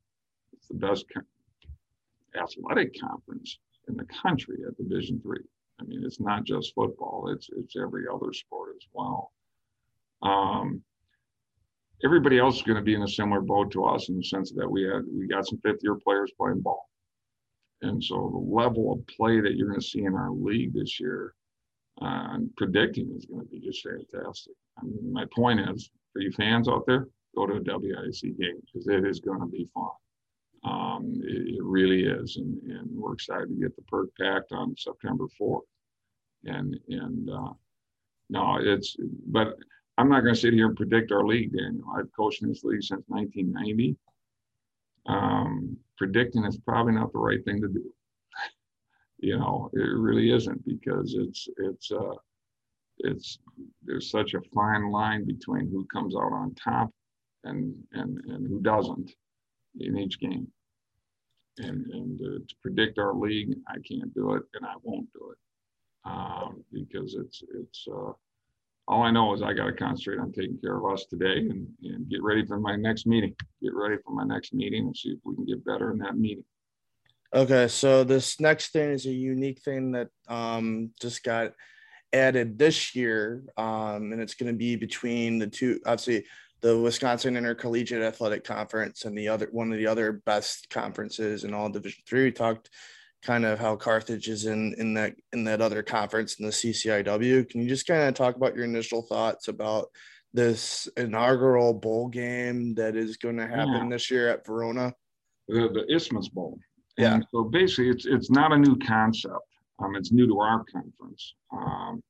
[0.54, 1.06] It's the best
[2.38, 5.43] athletic conference in the country at Division three.
[5.80, 9.32] I mean, it's not just football; it's it's every other sport as well.
[10.21, 10.82] Um,
[12.04, 14.52] everybody else is going to be in a similar boat to us in the sense
[14.52, 16.89] that we had we got some fifth year players playing ball,
[17.82, 21.00] and so the level of play that you're going to see in our league this
[21.00, 21.34] year,
[22.02, 24.54] uh, and predicting is going to be just fantastic.
[24.80, 28.60] I mean, my point is for you fans out there, go to a WIC game
[28.65, 29.89] because it is going to be fun.
[30.67, 34.75] Um, it, it, really is, and, and we're excited to get the perk packed on
[34.77, 35.62] September 4th.
[36.45, 37.53] And and uh,
[38.30, 38.95] no, it's
[39.27, 39.58] but
[39.97, 41.86] I'm not going to sit here and predict our league, Daniel.
[41.97, 43.97] I've coached in this league since 1990.
[45.08, 47.84] Um, predicting is probably not the right thing to do.
[49.19, 52.15] you know, it really isn't because it's it's uh,
[52.99, 53.39] it's
[53.84, 56.89] there's such a fine line between who comes out on top
[57.43, 59.12] and and and who doesn't
[59.80, 60.47] in each game.
[61.60, 65.32] And, and uh, to predict our league, I can't do it and I won't do
[65.32, 65.38] it
[66.06, 68.12] um, because it's, it's uh,
[68.88, 71.67] all I know is I got to concentrate on taking care of us today and,
[71.84, 73.36] and get ready for my next meeting.
[73.62, 76.17] Get ready for my next meeting and see if we can get better in that
[76.17, 76.46] meeting.
[77.36, 81.52] Okay, so this next thing is a unique thing that um, just got
[82.13, 85.82] added this year, um, and it's going to be between the two.
[85.86, 86.26] Obviously,
[86.62, 91.54] the Wisconsin Intercollegiate Athletic Conference and the other one of the other best conferences in
[91.54, 92.26] all Division Three.
[92.26, 92.70] We talked
[93.24, 97.50] kind of how Carthage is in in that in that other conference in the CCIW.
[97.50, 99.88] Can you just kind of talk about your initial thoughts about
[100.34, 103.89] this inaugural bowl game that is going to happen yeah.
[103.89, 104.93] this year at Verona?
[105.48, 106.60] The, the Isthmus Bowl.
[106.98, 107.15] Yeah.
[107.15, 109.36] And so basically, it's it's not a new concept.
[109.80, 111.36] Um, it's new to our conference.
[111.52, 112.02] Um,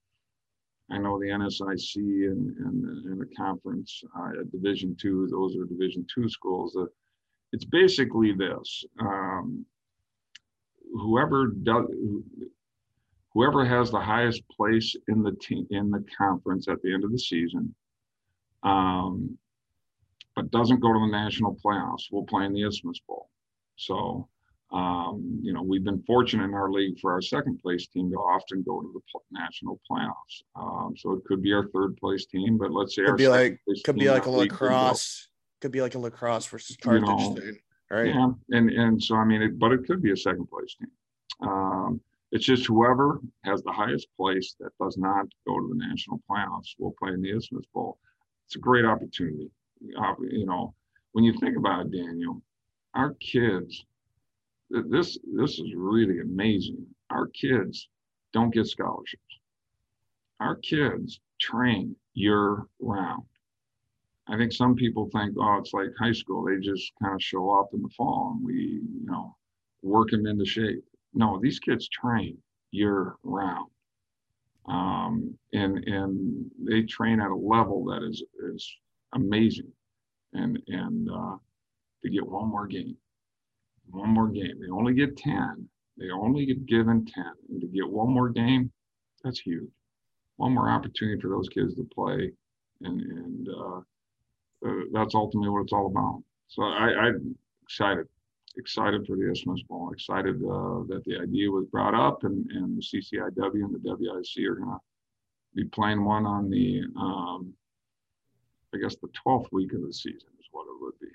[0.90, 5.66] I know the NSIC and, and, and the conference uh, at Division two, those are
[5.66, 6.78] Division two schools.
[6.80, 6.86] Uh,
[7.52, 9.66] it's basically this: um,
[10.94, 11.86] whoever does,
[13.34, 17.12] whoever has the highest place in the team in the conference at the end of
[17.12, 17.74] the season,
[18.64, 19.38] um,
[20.36, 23.30] but doesn't go to the national playoffs will play in the Isthmus Bowl.
[23.76, 24.28] So,
[24.72, 28.18] um, you know, we've been fortunate in our league for our second place team to
[28.18, 30.44] often go to the pl- national playoffs.
[30.56, 33.28] Um, so it could be our third place team, but let's say Could our be
[33.30, 35.30] like could be like a La Crosse.
[35.62, 37.58] Could be like a La Crosse versus You Carthage know, thing,
[37.90, 38.08] right?
[38.08, 41.50] Yeah, and and so I mean, it, but it could be a second place team.
[41.50, 42.02] Um,
[42.34, 46.76] it's just whoever has the highest place that does not go to the national playoffs
[46.78, 48.00] will play in the Isthmus Bowl.
[48.46, 49.50] It's a great opportunity.
[49.98, 50.74] Uh, you know,
[51.14, 52.42] when you think about it, Daniel,
[52.96, 53.86] our kids,
[54.70, 56.86] this this is really amazing.
[57.10, 57.88] Our kids
[58.34, 59.40] don't get scholarships.
[60.40, 63.24] Our kids train year round.
[64.28, 66.46] I think some people think, oh, it's like high school.
[66.46, 69.36] They just kind of show up in the fall and we, you know,
[69.82, 70.84] work them into shape.
[71.14, 72.38] No, these kids train
[72.72, 73.70] year round.
[74.68, 78.22] Um, and and they train at a level that is
[78.54, 78.76] is
[79.14, 79.72] amazing.
[80.34, 81.38] And and uh,
[82.04, 82.98] to get one more game,
[83.92, 84.60] one more game.
[84.60, 85.68] They only get 10.
[85.98, 87.24] They only get given 10.
[87.50, 88.72] And to get one more game,
[89.24, 89.70] that's huge.
[90.38, 92.32] One more opportunity for those kids to play.
[92.82, 93.80] And and uh,
[94.66, 96.24] uh, that's ultimately what it's all about.
[96.48, 98.08] So I, I'm excited,
[98.58, 102.78] excited for the Isthmus Bowl, excited uh, that the idea was brought up and, and
[102.78, 104.80] the CCIW and the WIC are going to
[105.56, 107.54] be playing one on the, um,
[108.74, 111.08] I guess, the 12th week of the season is what it would be.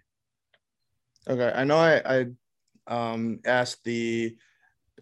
[1.29, 2.27] Okay, I know I I
[2.87, 4.37] um asked the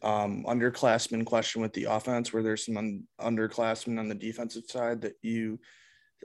[0.03, 5.01] um underclassmen question with the offense where there's some un- underclassmen on the defensive side
[5.01, 5.59] that you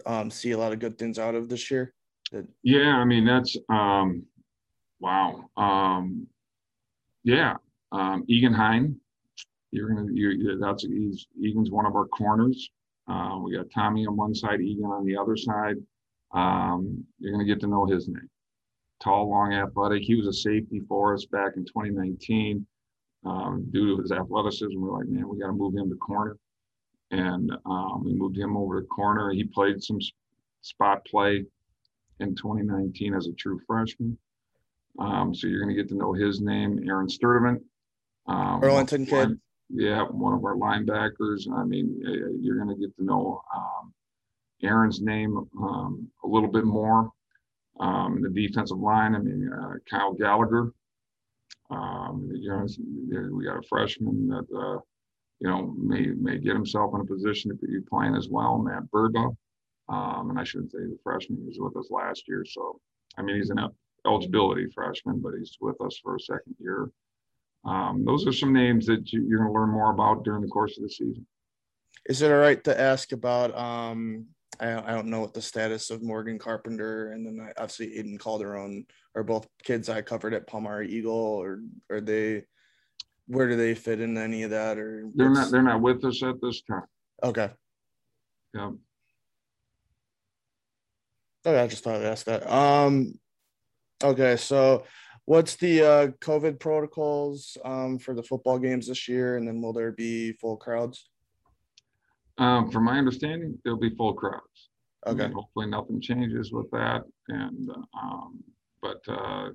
[0.06, 1.94] um see a lot of good things out of this year.
[2.32, 4.24] That Yeah, I mean that's um,
[5.00, 5.50] wow.
[5.58, 6.28] Um,
[7.24, 7.56] yeah,
[7.92, 8.96] um, Egan Hine,
[9.72, 12.70] you're gonna you're- that's he's Egan's one of our corners.
[13.08, 15.76] Uh, we got Tommy on one side, Egan on the other side.
[16.34, 18.30] Um, you're gonna get to know his name.
[19.02, 20.04] Tall, long, athletic.
[20.04, 22.66] He was a safety for us back in 2019.
[23.26, 26.38] Um, due to his athleticism, we're like, man, we got to move him to corner,
[27.10, 29.32] and um, we moved him over to corner.
[29.32, 30.00] He played some
[30.62, 31.44] spot play
[32.20, 34.18] in 2019 as a true freshman.
[35.00, 37.62] Um, so you're going to get to know his name, Aaron Sturdivant.
[38.28, 39.40] Um, Burlington kid.
[39.70, 41.52] Yeah, one of our linebackers.
[41.52, 42.00] I mean,
[42.40, 43.94] you're going to get to know um,
[44.64, 47.12] Aaron's name um, a little bit more.
[47.80, 50.72] Um, the defensive line, I mean, uh, Kyle Gallagher.
[51.70, 52.66] Um, you know,
[53.34, 54.80] we got a freshman that, uh,
[55.40, 58.84] you know, may may get himself in a position to be playing as well, Matt
[58.94, 59.36] Burba.
[59.90, 62.46] Um, and I shouldn't say the freshman, he was with us last year.
[62.48, 62.80] So,
[63.18, 63.60] I mean, he's an
[64.06, 66.90] eligibility freshman, but he's with us for a second year.
[67.66, 70.48] Um, those are some names that you, you're going to learn more about during the
[70.48, 71.26] course of the season.
[72.08, 73.56] is it all right to ask about
[74.60, 78.20] I, I don't know what the status of Morgan Carpenter and then I- obviously Aiden
[78.20, 82.46] Calderon are both kids I covered at Palmyra Eagle or are they
[83.28, 86.22] where do they fit in any of that or They're not they're not with us
[86.24, 86.84] at this time.
[87.24, 87.52] okay
[88.54, 88.72] Yeah.
[91.48, 92.52] Okay, I just thought I'd ask that.
[92.52, 93.20] Um,
[94.04, 94.84] okay, so
[95.26, 99.72] what's the uh, COVID protocols um, for the football games this year, and then will
[99.72, 101.08] there be full crowds?
[102.38, 104.70] Um, from my understanding, there'll be full crowds.
[105.06, 107.04] I mean, Okay, Hopefully nothing changes with that.
[107.30, 108.44] And, um,
[108.82, 109.50] but, uh,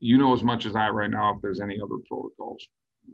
[0.00, 2.66] you know as much as I right now if there's any other protocols.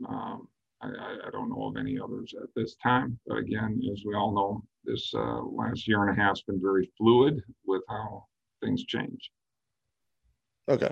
[0.07, 0.47] Um,
[0.81, 0.87] I,
[1.27, 3.17] I, don't know of any others at this time.
[3.25, 6.91] But again, as we all know, this, uh, last year and a half's been very
[6.97, 8.25] fluid with how
[8.63, 9.31] things change.
[10.69, 10.91] okay.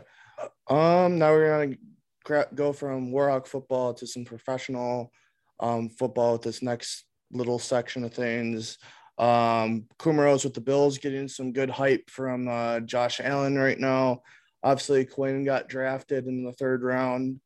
[0.68, 1.78] Um, now we're
[2.26, 5.12] gonna go from Warhawk football to some professional
[5.60, 8.78] um, football with this next little section of things.
[9.18, 14.22] Um, Kumerow's with the Bills getting some good hype from uh, Josh Allen right now.
[14.64, 17.40] Obviously, Quinn got drafted in the third round.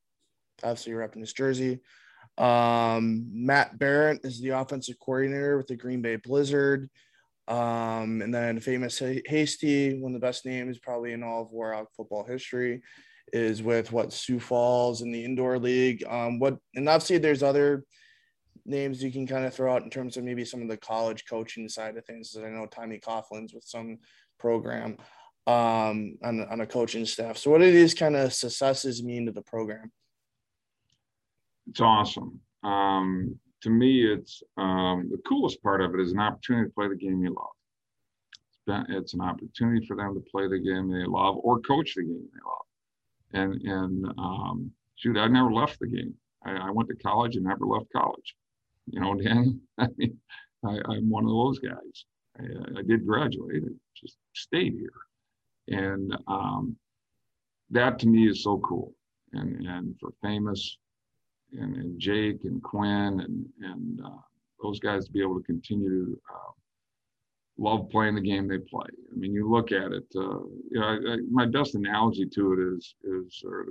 [0.64, 1.80] Obviously, you're up in his jersey.
[2.38, 6.90] Um, Matt Barrett is the offensive coordinator with the Green Bay Blizzard.
[7.48, 11.88] Um, and then famous Hasty, one of the best names probably in all of Warhawk
[11.96, 12.82] football history,
[13.34, 16.04] is with what Sioux Falls in the indoor league.
[16.08, 17.86] Um, what and obviously there's other
[18.68, 21.26] names you can kind of throw out in terms of maybe some of the college
[21.30, 22.36] coaching side of things.
[22.38, 24.00] I know Tommy Coughlin's with some
[24.38, 24.98] program
[25.48, 27.38] um, on, on a coaching staff.
[27.38, 29.92] So what do these kind of successes mean to the program?
[31.70, 32.40] It's awesome.
[32.64, 36.88] Um, to me, it's um, the coolest part of it is an opportunity to play
[36.88, 37.48] the game you love.
[38.50, 41.96] It's, been, it's an opportunity for them to play the game they love or coach
[41.96, 42.66] the game they love.
[43.34, 46.14] And and um, shoot, I never left the game.
[46.46, 48.36] I, I went to college and never left college.
[48.88, 49.62] You know, Dan.
[49.78, 50.18] I mean,
[50.66, 52.06] I, I'm one of those guys.
[52.40, 53.64] I, I did graduate.
[53.66, 55.80] I just stayed here.
[55.80, 56.76] And um,
[57.72, 58.94] that to me is so cool.
[59.34, 60.78] And, and for famous
[61.54, 64.22] and, and Jake and Quinn and, and uh,
[64.62, 66.52] those guys to be able to continue to uh,
[67.58, 68.88] love playing the game they play.
[69.12, 70.06] I mean, you look at it.
[70.16, 70.40] Uh,
[70.72, 73.68] you know, I, I, my best analogy to it is is or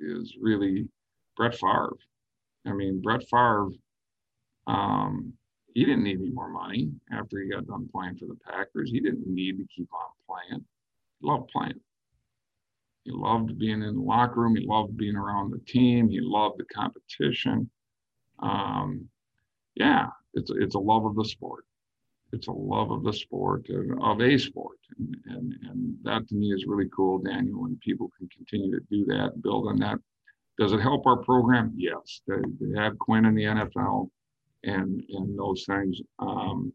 [0.00, 0.88] is really
[1.36, 1.96] Brett Favre.
[2.66, 3.68] I mean, Brett Favre.
[4.66, 5.32] Um,
[5.74, 8.90] he didn't need any more money after he got done playing for the Packers.
[8.90, 10.64] He didn't need to keep on playing.
[11.20, 11.80] He loved playing.
[13.04, 14.56] He loved being in the locker room.
[14.56, 16.08] He loved being around the team.
[16.08, 17.70] He loved the competition.
[18.40, 19.08] Um,
[19.74, 21.64] yeah, it's it's a love of the sport.
[22.32, 23.66] It's a love of the sport
[24.02, 27.66] of a sport, and, and and that to me is really cool, Daniel.
[27.66, 29.98] And people can continue to do that, build on that.
[30.58, 31.72] Does it help our program?
[31.76, 32.22] Yes.
[32.26, 34.08] They, they have Quinn in the NFL,
[34.66, 36.00] and and those things.
[36.18, 36.72] Um,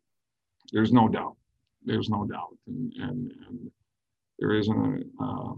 [0.72, 1.36] there's no doubt.
[1.84, 3.72] There's no doubt, and and, and
[4.40, 5.54] there isn't a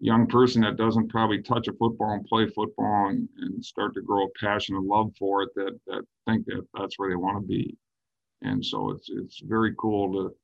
[0.00, 4.02] young person that doesn't probably touch a football and play football and, and start to
[4.02, 7.40] grow a passion and love for it that that think that that's where they want
[7.40, 7.76] to be
[8.42, 10.34] and so it's it's very cool to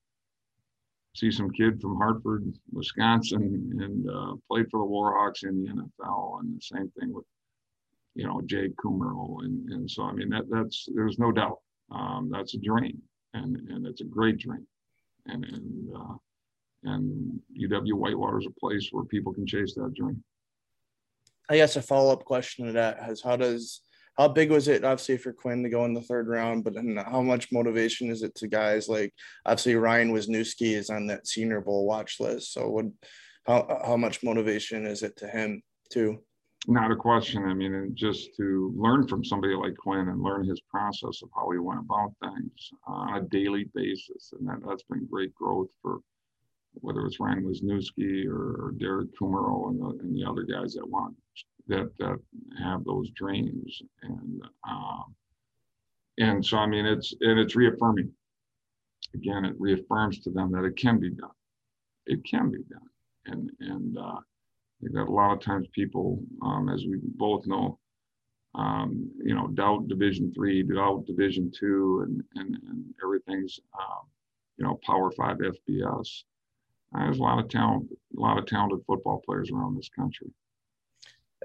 [1.14, 6.40] see some kid from Hartford, Wisconsin, and uh, played for the Warhawks in the NFL,
[6.40, 7.24] and the same thing with
[8.14, 11.58] you know Jake Kumerow, and and so I mean that that's there's no doubt
[11.90, 13.00] um, that's a dream,
[13.34, 14.66] and and it's a great dream,
[15.26, 16.14] and and uh,
[16.84, 20.22] and UW Whitewater is a place where people can chase that dream.
[21.48, 23.82] I guess a follow up question to that has how does
[24.16, 26.74] how big was it obviously for Quinn to go in the third round, but
[27.06, 29.12] how much motivation is it to guys like
[29.46, 32.52] obviously Ryan Wisniewski is on that Senior Bowl watch list.
[32.52, 32.86] So what
[33.46, 36.22] how how much motivation is it to him too?
[36.66, 37.44] Not a question.
[37.46, 41.50] I mean, just to learn from somebody like Quinn and learn his process of how
[41.50, 46.00] he went about things on a daily basis, and that, that's been great growth for
[46.74, 51.16] whether it's Ryan Wisniewski or, Derek Kumerow and the, and the other guys that want
[51.66, 52.18] that that
[52.62, 53.82] have those dreams.
[54.02, 55.14] And um,
[56.18, 58.10] and so I mean it's and it's reaffirming.
[59.14, 61.30] Again it reaffirms to them that it can be done.
[62.06, 62.88] It can be done.
[63.26, 64.20] And and uh,
[64.82, 67.78] that a lot of times people um, as we both know
[68.54, 74.06] um, you know doubt division three doubt division two and and, and everything's um,
[74.56, 76.22] you know power five FBS
[76.94, 80.32] uh, there's a lot of talent a lot of talented football players around this country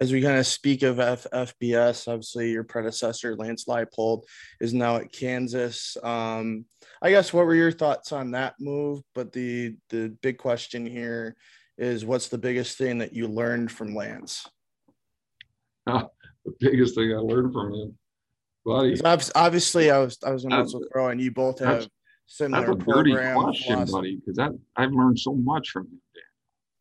[0.01, 4.23] as we kind of speak of F- FBS, obviously your predecessor Lance Leipold
[4.59, 5.95] is now at Kansas.
[6.03, 6.65] Um,
[7.01, 9.01] I guess what were your thoughts on that move?
[9.13, 11.35] But the the big question here
[11.77, 14.47] is, what's the biggest thing that you learned from Lance?
[16.47, 17.97] The biggest thing I learned from him,
[18.63, 19.01] buddy.
[19.03, 21.87] Obviously, I was I was in Russell Crowe, and you both have
[22.27, 24.37] similar that's a dirty question, buddy, because
[24.75, 26.01] I've learned so much from him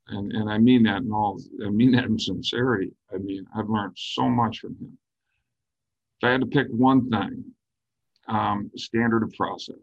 [0.09, 2.93] and and I mean that in all I mean that in sincerity.
[3.13, 4.99] I mean I've learned so much from him.
[6.21, 7.45] If I had to pick one thing,
[8.29, 9.77] um, standard of process,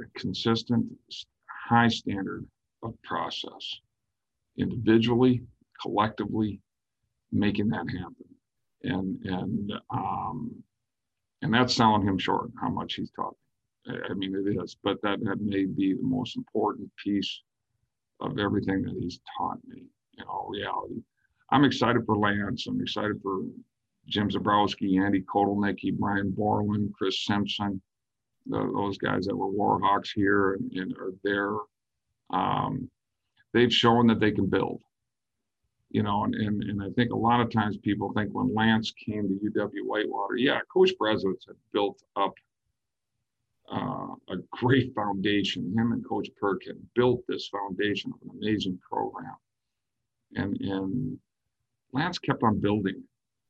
[0.00, 0.86] a consistent,
[1.68, 2.46] high standard
[2.82, 3.80] of process,
[4.58, 5.42] individually,
[5.80, 6.60] collectively,
[7.32, 8.26] making that happen,
[8.82, 10.54] and and um,
[11.42, 12.50] and that's selling him short.
[12.60, 13.38] How much he's talking.
[14.10, 17.42] I mean, it is, but that that may be the most important piece
[18.20, 19.84] of everything that he's taught me
[20.18, 21.02] in all reality.
[21.50, 22.66] I'm excited for Lance.
[22.66, 23.42] I'm excited for
[24.08, 27.80] Jim Zebrowski, Andy Kotelnicki, Brian Borland, Chris Simpson,
[28.46, 31.56] the, those guys that were Warhawks here and, and are there.
[32.30, 32.90] Um,
[33.52, 34.82] they've shown that they can build.
[35.90, 38.92] You know, and, and, and I think a lot of times people think when Lance
[38.92, 42.34] came to UW Whitewater, yeah, Coach Berezowitz had built up
[43.72, 45.72] uh, a great foundation.
[45.76, 49.36] Him and Coach Perkin built this foundation of an amazing program.
[50.34, 51.18] And, and
[51.92, 53.02] Lance kept on building.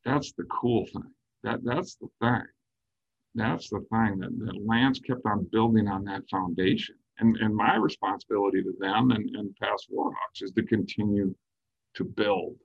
[0.05, 1.11] That's the cool thing.
[1.43, 2.47] That, that's the thing.
[3.35, 6.97] That's the thing that, that Lance kept on building on that foundation.
[7.19, 11.35] And, and my responsibility to them and, and past Warhawks is to continue
[11.95, 12.57] to build.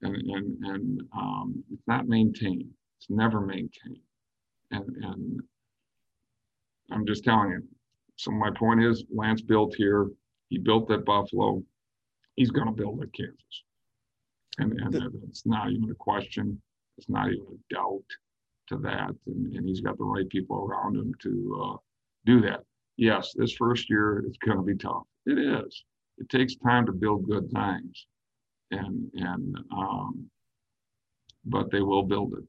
[0.00, 2.70] And, and, and um, it's not maintained.
[2.98, 4.00] It's never maintained.
[4.70, 5.40] And, and
[6.90, 7.62] I'm just telling you.
[8.16, 10.08] So my point is, Lance built here.
[10.48, 11.62] He built at Buffalo.
[12.36, 13.64] He's going to build at Kansas,
[14.58, 14.94] and and
[15.28, 16.60] it's not even a question.
[16.98, 18.04] It's not even a doubt
[18.68, 19.10] to that.
[19.26, 21.76] And, and he's got the right people around him to uh,
[22.24, 22.64] do that.
[22.96, 25.04] Yes, this first year it's going to be tough.
[25.26, 25.84] It is.
[26.18, 28.06] It takes time to build good things,
[28.70, 30.30] and and um,
[31.44, 32.44] but they will build it.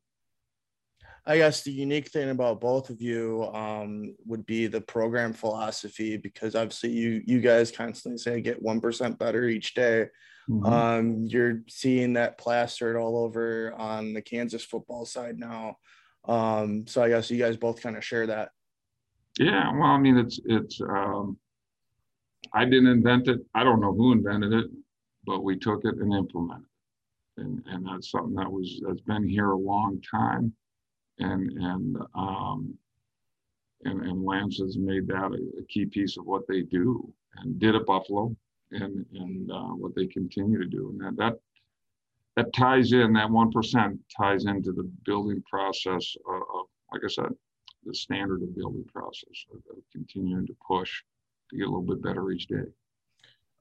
[1.26, 6.18] I guess the unique thing about both of you um, would be the program philosophy
[6.18, 10.08] because obviously you you guys constantly say get one percent better each day.
[10.50, 10.66] Mm-hmm.
[10.66, 15.78] Um, you're seeing that plastered all over on the Kansas football side now.
[16.26, 18.50] Um, so I guess you guys both kind of share that.
[19.40, 20.80] Yeah, well, I mean, it's it's.
[20.82, 21.38] Um,
[22.54, 23.40] I didn't invent it.
[23.56, 24.66] I don't know who invented it,
[25.26, 26.66] but we took it and implemented,
[27.38, 27.42] it.
[27.42, 30.54] and and that's something that was that's been here a long time
[31.20, 32.78] and and um,
[33.86, 37.60] and, and Lance has made that a, a, key piece of what they do and
[37.60, 38.36] did at Buffalo
[38.72, 41.40] and and uh, what they continue to do and that that
[42.36, 47.10] that ties in that one percent ties into the building process of, of, like I
[47.10, 47.32] said
[47.86, 51.04] the standard of building process of, of continuing to push
[51.50, 52.64] to get a little bit better each day.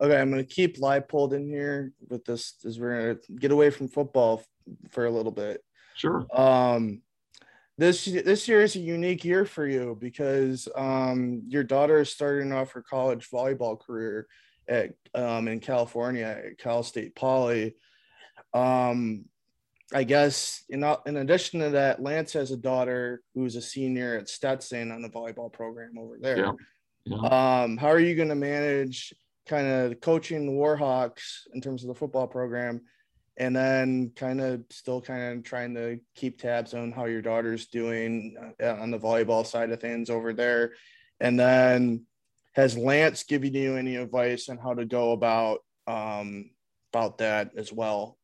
[0.00, 3.52] Okay, I'm going to keep Leipold in here with this as we're going to get
[3.52, 4.42] away from football
[4.90, 5.62] for a little bit.
[5.94, 6.26] Sure.
[6.34, 7.02] Um,
[7.78, 12.52] this this year is a unique year for you because um, your daughter is starting
[12.52, 14.26] off her college volleyball career
[14.68, 17.76] at um, in California at Cal State Poly.
[18.54, 19.24] Um,
[19.94, 24.28] I guess in in addition to that, Lance has a daughter who's a senior at
[24.28, 26.38] Stetson on the volleyball program over there.
[26.38, 26.52] Yeah.
[27.04, 27.62] Yeah.
[27.62, 29.12] Um, how are you going to manage
[29.48, 32.82] kind of coaching the Warhawks in terms of the football program
[33.36, 37.66] and then kind of still kind of trying to keep tabs on how your daughter's
[37.66, 40.72] doing uh, on the volleyball side of things over there
[41.20, 42.04] and then
[42.52, 46.50] has lance given you any advice on how to go about um,
[46.92, 48.18] about that as well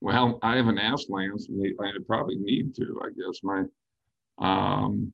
[0.00, 3.62] well i haven't asked lance and i probably need to i guess my
[4.38, 5.12] um,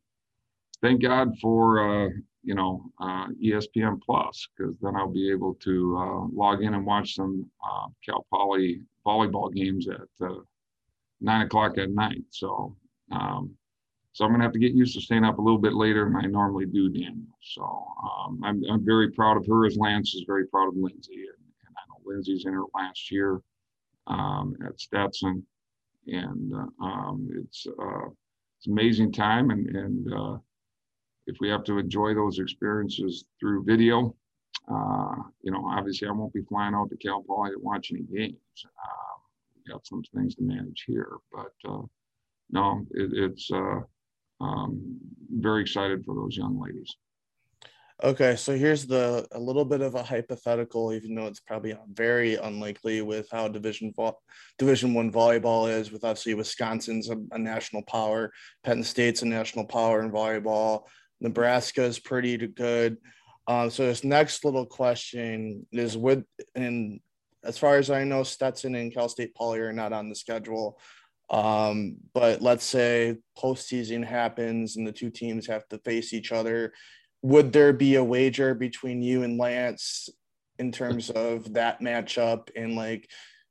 [0.80, 2.10] thank god for uh,
[2.42, 6.84] you know uh, espn plus because then i'll be able to uh, log in and
[6.84, 10.34] watch some uh, cal poly volleyball games at uh,
[11.22, 12.24] nine o'clock at night.
[12.30, 12.76] So,
[13.10, 13.54] um,
[14.12, 16.16] so I'm gonna have to get used to staying up a little bit later than
[16.16, 17.38] I normally do, Daniel.
[17.40, 21.14] So um, I'm, I'm very proud of her as Lance is very proud of Lindsay,
[21.14, 23.40] and, and I know Lindsay's in her last year
[24.06, 25.44] um, at Stetson,
[26.06, 28.08] and uh, um, it's uh,
[28.58, 30.36] it's amazing time, and and uh,
[31.26, 34.14] if we have to enjoy those experiences through video,
[34.70, 38.02] uh, you know, obviously I won't be flying out to Cal Poly to watch any
[38.02, 38.36] games.
[38.64, 39.18] Uh,
[39.56, 41.82] we got some things to manage here, but uh,
[42.50, 43.80] no, it, it's uh,
[44.40, 44.98] um,
[45.30, 46.96] very excited for those young ladies.
[48.04, 52.34] Okay, so here's the a little bit of a hypothetical, even though it's probably very
[52.34, 54.18] unlikely with how Division vo-
[54.58, 55.92] Division One volleyball is.
[55.92, 58.32] With obviously Wisconsin's a, a national power,
[58.64, 60.82] Penn State's a national power in volleyball,
[61.20, 62.96] Nebraska is pretty good.
[63.46, 66.24] Um, so this next little question is with
[66.56, 66.98] and
[67.44, 70.80] as far as I know, Stetson and Cal State Poly are not on the schedule.
[71.30, 76.72] Um, but let's say postseason happens and the two teams have to face each other.
[77.22, 80.08] Would there be a wager between you and Lance
[80.58, 83.08] in terms of that matchup and like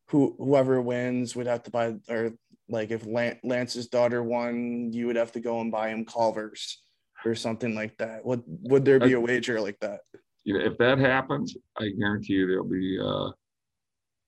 [0.10, 2.32] who whoever wins would have to buy or
[2.70, 3.06] like if
[3.44, 6.82] Lance's daughter won, you would have to go and buy him Culver's
[7.26, 8.26] or something like that?
[8.26, 10.02] Would would there be a wager like that?
[10.44, 13.32] You know, if that happens, I guarantee you there'll be uh,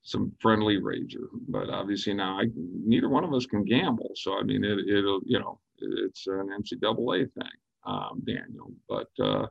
[0.04, 1.30] some friendly wager.
[1.48, 4.12] But obviously now, I, neither one of us can gamble.
[4.16, 8.72] So I mean, it, it'll you know, it's an NCAA thing, um, Daniel.
[8.88, 9.48] But uh,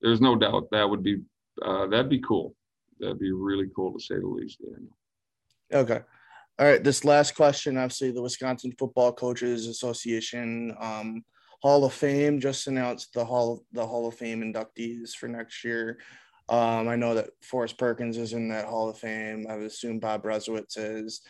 [0.00, 1.22] there's no doubt that would be
[1.62, 2.54] uh, that'd be cool.
[3.00, 4.96] That'd be really cool to say the least, Daniel.
[5.72, 6.00] Okay.
[6.58, 6.82] All right.
[6.82, 11.24] This last question, obviously, the Wisconsin Football Coaches Association um,
[11.62, 15.98] Hall of Fame just announced the Hall the Hall of Fame inductees for next year.
[16.48, 19.46] Um, I know that Forrest Perkins is in that Hall of Fame.
[19.50, 21.22] I would assume Bob Berezowitz is.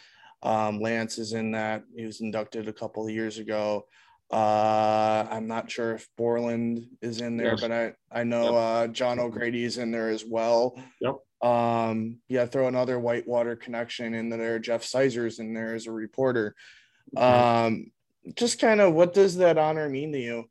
[0.43, 1.85] Um, Lance is in that.
[1.97, 3.87] He was inducted a couple of years ago.
[4.31, 7.61] Uh, I'm not sure if Borland is in there, yes.
[7.61, 8.53] but I I know yep.
[8.55, 10.77] uh, John O'Grady is in there as well.
[11.01, 11.17] Yep.
[11.49, 14.59] Um, yeah, throw another Whitewater connection in there.
[14.59, 16.57] Jeff Sizer's in there as a reporter.
[17.17, 17.93] Um,
[18.35, 20.51] just kind of what does that honor mean to you?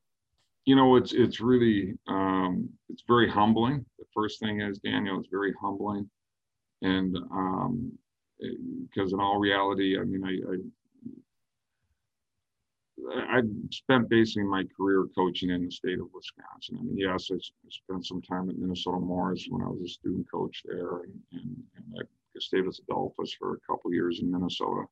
[0.65, 3.85] You know, it's it's really um, it's very humbling.
[3.99, 6.09] The first thing is Daniel, it's very humbling,
[6.81, 7.91] and um,
[8.39, 10.57] because in all reality, I mean, I, I
[13.13, 13.41] I
[13.71, 16.77] spent basically my career coaching in the state of Wisconsin.
[16.79, 17.37] I mean, yes, I
[17.69, 21.63] spent some time at Minnesota Morris when I was a student coach there, and, and,
[21.75, 24.85] and at Gustavus Adolphus for a couple years in Minnesota.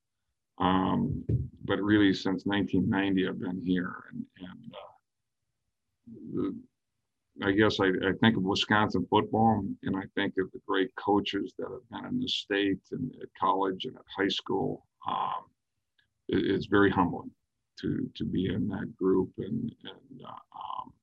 [0.60, 1.24] Um,
[1.64, 4.92] but really, since 1990, I've been here, and, and uh,
[6.34, 10.92] the, I guess I, I, think of Wisconsin football, and I think of the great
[10.96, 14.86] coaches that have been in the state and at college and at high school.
[15.08, 15.46] Um,
[16.28, 17.32] it, it's very humbling
[17.84, 20.94] to to be in that group, and and uh, um,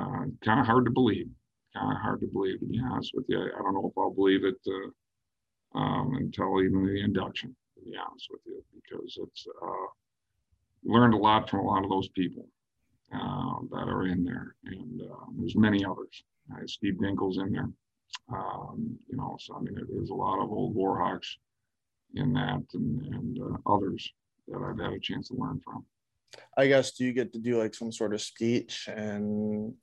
[0.00, 1.28] uh, kind of hard to believe.
[1.74, 3.40] Kind of hard to believe, to be honest with you.
[3.40, 7.54] I don't know if I'll believe it uh, um, until even the induction.
[7.76, 9.86] To be honest with you, because it's uh,
[10.84, 12.46] learned a lot from a lot of those people
[13.70, 15.00] that are in there, and
[15.38, 16.24] there's many others.
[16.66, 17.70] Steve Dinkel's in there.
[18.32, 21.36] Um, you know, so I mean, there's a lot of old Warhawks
[22.14, 24.12] in that, and, and uh, others
[24.52, 25.84] that I've had a chance to learn from.
[26.56, 29.74] I guess do you get to do like some sort of speech and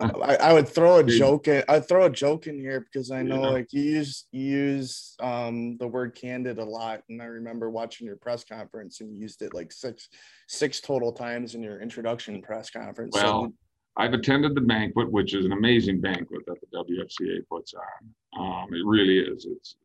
[0.00, 3.22] I, I would throw a joke in I'd throw a joke in here because I
[3.22, 3.50] know yeah.
[3.50, 8.06] like you use you use um the word candid a lot and I remember watching
[8.06, 10.08] your press conference and you used it like six
[10.48, 13.14] six total times in your introduction press conference.
[13.14, 13.52] Well, so,
[13.96, 18.40] I've attended the banquet, which is an amazing banquet that the WFCA puts on.
[18.40, 19.46] Um, it really is.
[19.46, 19.76] It's,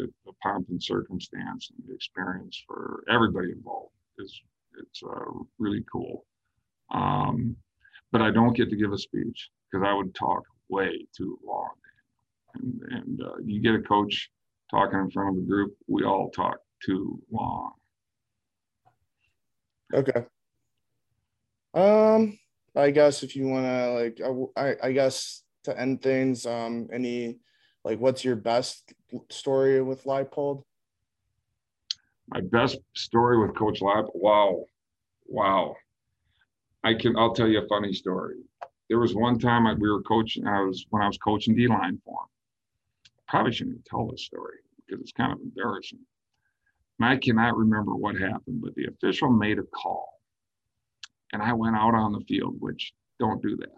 [0.00, 4.40] a pomp and circumstance and the experience for everybody involved is
[4.78, 6.24] it's uh, really cool.
[6.92, 7.56] Um,
[8.12, 11.70] but I don't get to give a speech because I would talk way too long.
[12.54, 14.30] And, and uh, you get a coach
[14.70, 17.72] talking in front of a group, we all talk too long.
[19.94, 20.24] Okay.
[21.74, 22.38] Um,
[22.76, 27.38] I guess if you want to like, I, I guess to end things, um, any
[27.84, 28.92] like, what's your best
[29.30, 30.62] story with Leipold?
[32.28, 34.10] My best story with Coach Leipold.
[34.14, 34.64] Wow,
[35.26, 35.76] wow.
[36.84, 37.16] I can.
[37.16, 38.36] I'll tell you a funny story.
[38.88, 40.46] There was one time I, we were coaching.
[40.46, 43.12] I was when I was coaching D line for him.
[43.28, 46.00] Probably shouldn't tell this story because it's kind of embarrassing.
[46.98, 50.15] And I cannot remember what happened, but the official made a call
[51.32, 53.74] and I went out on the field, which don't do that.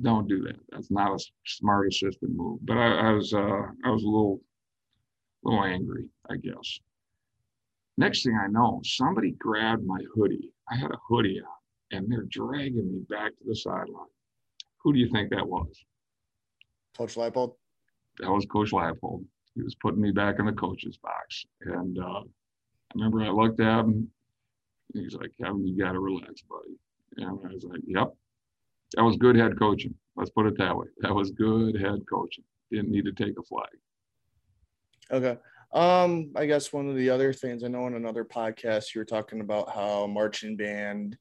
[0.00, 0.56] Don't do that.
[0.70, 2.60] That's not a smart assistant move.
[2.62, 4.40] But I, I was uh, I was a little
[5.42, 6.80] little angry, I guess.
[7.96, 10.52] Next thing I know, somebody grabbed my hoodie.
[10.70, 14.06] I had a hoodie on, and they're dragging me back to the sideline.
[14.82, 15.84] Who do you think that was?
[16.96, 17.54] Coach Leipold.
[18.20, 19.24] That was Coach Leipold.
[19.54, 23.60] He was putting me back in the coach's box, and uh, I remember I looked
[23.60, 24.08] at him
[24.94, 26.78] He's like, Kevin, you got to relax, buddy.
[27.16, 28.14] And I was like, yep,
[28.96, 29.94] that was good head coaching.
[30.16, 30.86] Let's put it that way.
[31.00, 32.44] That was good head coaching.
[32.70, 33.68] Didn't need to take a flag.
[35.10, 35.38] Okay.
[35.72, 39.06] Um, I guess one of the other things I know in another podcast you were
[39.06, 41.16] talking about how marching band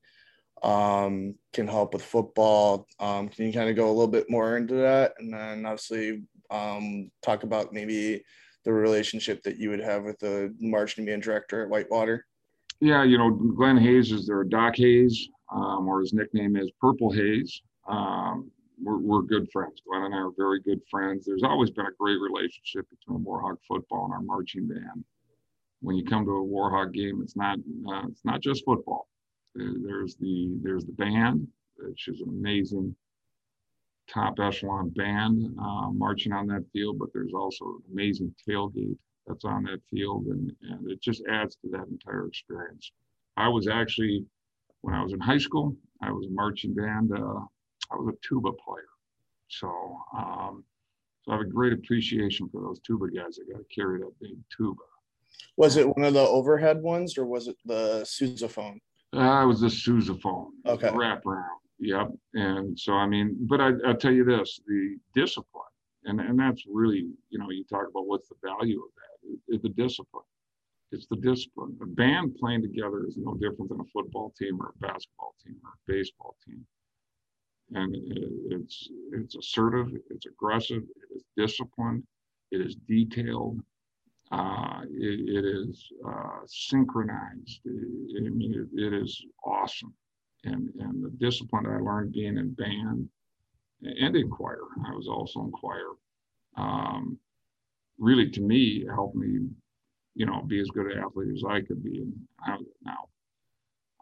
[0.63, 2.88] um can help with football.
[2.99, 5.13] Um, can you kind of go a little bit more into that?
[5.20, 8.24] And then obviously um talk about maybe
[8.63, 12.26] the relationship that you would have with the marching band director at Whitewater?
[12.80, 17.11] Yeah, you know, Glenn Hayes is there, Doc Hayes, um, or his nickname is Purple
[17.11, 17.61] Hayes.
[17.88, 18.51] Um,
[18.82, 19.82] we're, we're good friends.
[19.88, 21.25] Glenn and I are very good friends.
[21.25, 25.03] There's always been a great relationship between Warhawk football and our marching band.
[25.82, 27.57] When you come to a Warhawk game, it's not
[27.88, 29.07] uh, it's not just football.
[29.55, 31.47] There's the there's the band,
[31.78, 32.95] which is an amazing
[34.07, 38.97] top echelon band uh, marching on that field, but there's also an amazing tailgate
[39.28, 42.91] that's on that field, and, and it just adds to that entire experience.
[43.36, 44.25] I was actually,
[44.82, 47.11] when I was in high school, I was a marching band.
[47.11, 47.39] Uh,
[47.91, 48.84] I was a tuba player,
[49.47, 49.67] so
[50.17, 50.63] um,
[51.23, 54.11] so I have a great appreciation for those tuba guys that got to carry that
[54.21, 54.82] big tuba.
[55.57, 58.80] Was it one of the overhead ones, or was it the sousaphone?
[59.15, 60.47] Uh, it was the sousaphone.
[60.65, 60.91] Okay.
[60.93, 61.59] Wrap around.
[61.80, 62.07] Yep.
[62.34, 65.63] And so, I mean, but I, I'll tell you this: the discipline,
[66.05, 69.06] and and that's really, you know, you talk about what's the value of that
[69.47, 70.23] is the discipline.
[70.91, 71.78] It's the discipline.
[71.82, 75.55] A band playing together is no different than a football team or a basketball team
[75.63, 76.65] or a baseball team.
[77.71, 77.93] And
[78.49, 82.03] it's it's assertive, it's aggressive, it is disciplined,
[82.51, 83.59] it is detailed,
[84.32, 87.61] uh, it, it is uh, synchronized.
[87.65, 89.93] I mean, it, it is awesome.
[90.45, 93.09] And, and the discipline I learned being in band
[93.82, 95.91] and in choir, I was also in choir,
[96.55, 97.17] um,
[97.99, 99.47] really to me helped me,
[100.15, 102.01] you know, be as good an athlete as I could be.
[102.01, 103.09] And I, now,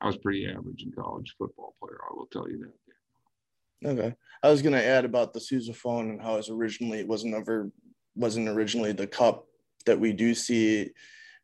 [0.02, 2.00] I was pretty average in college football player.
[2.10, 3.90] I will tell you that.
[3.90, 7.36] Okay, I was gonna add about the sousaphone and how it was originally it wasn't
[7.36, 7.70] ever
[8.16, 9.46] wasn't originally the cup
[9.86, 10.92] that we do see.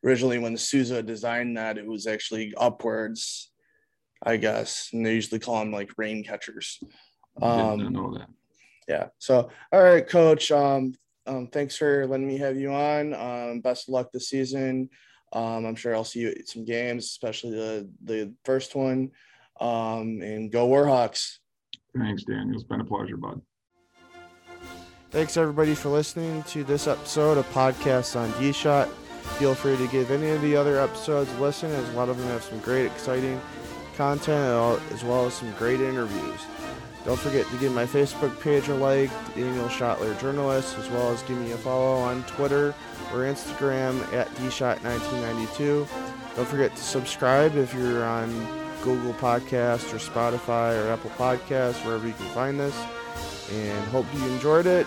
[0.04, 3.52] Originally, when the Sousa designed that, it was actually upwards,
[4.24, 6.80] I guess, and they usually call them like rain catchers.
[7.40, 8.28] Um, I know that.
[8.88, 9.08] Yeah.
[9.18, 10.50] So, all right, Coach.
[10.50, 10.94] Um,
[11.26, 13.14] um, thanks for letting me have you on.
[13.14, 14.88] Um, best of luck this season.
[15.32, 19.10] Um, I'm sure I'll see you at some games, especially the the first one.
[19.60, 21.38] Um, and go Warhawks.
[21.96, 22.54] Thanks, Daniel.
[22.54, 23.40] It's been a pleasure, bud.
[25.10, 28.88] Thanks everybody for listening to this episode of Podcasts on D Shot.
[29.38, 32.18] Feel free to give any of the other episodes a listen, as a lot of
[32.18, 33.40] them have some great, exciting
[33.96, 36.40] content as well as some great interviews.
[37.04, 41.22] Don't forget to give my Facebook page a like, Daniel Schottler Journalist, as well as
[41.22, 42.74] give me a follow on Twitter
[43.12, 45.88] or Instagram at dshot1992.
[46.36, 48.30] Don't forget to subscribe if you're on
[48.82, 52.76] Google Podcast or Spotify or Apple Podcasts, wherever you can find this.
[53.50, 54.86] And hope you enjoyed it.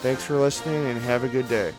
[0.00, 1.74] Thanks for listening and have a good day.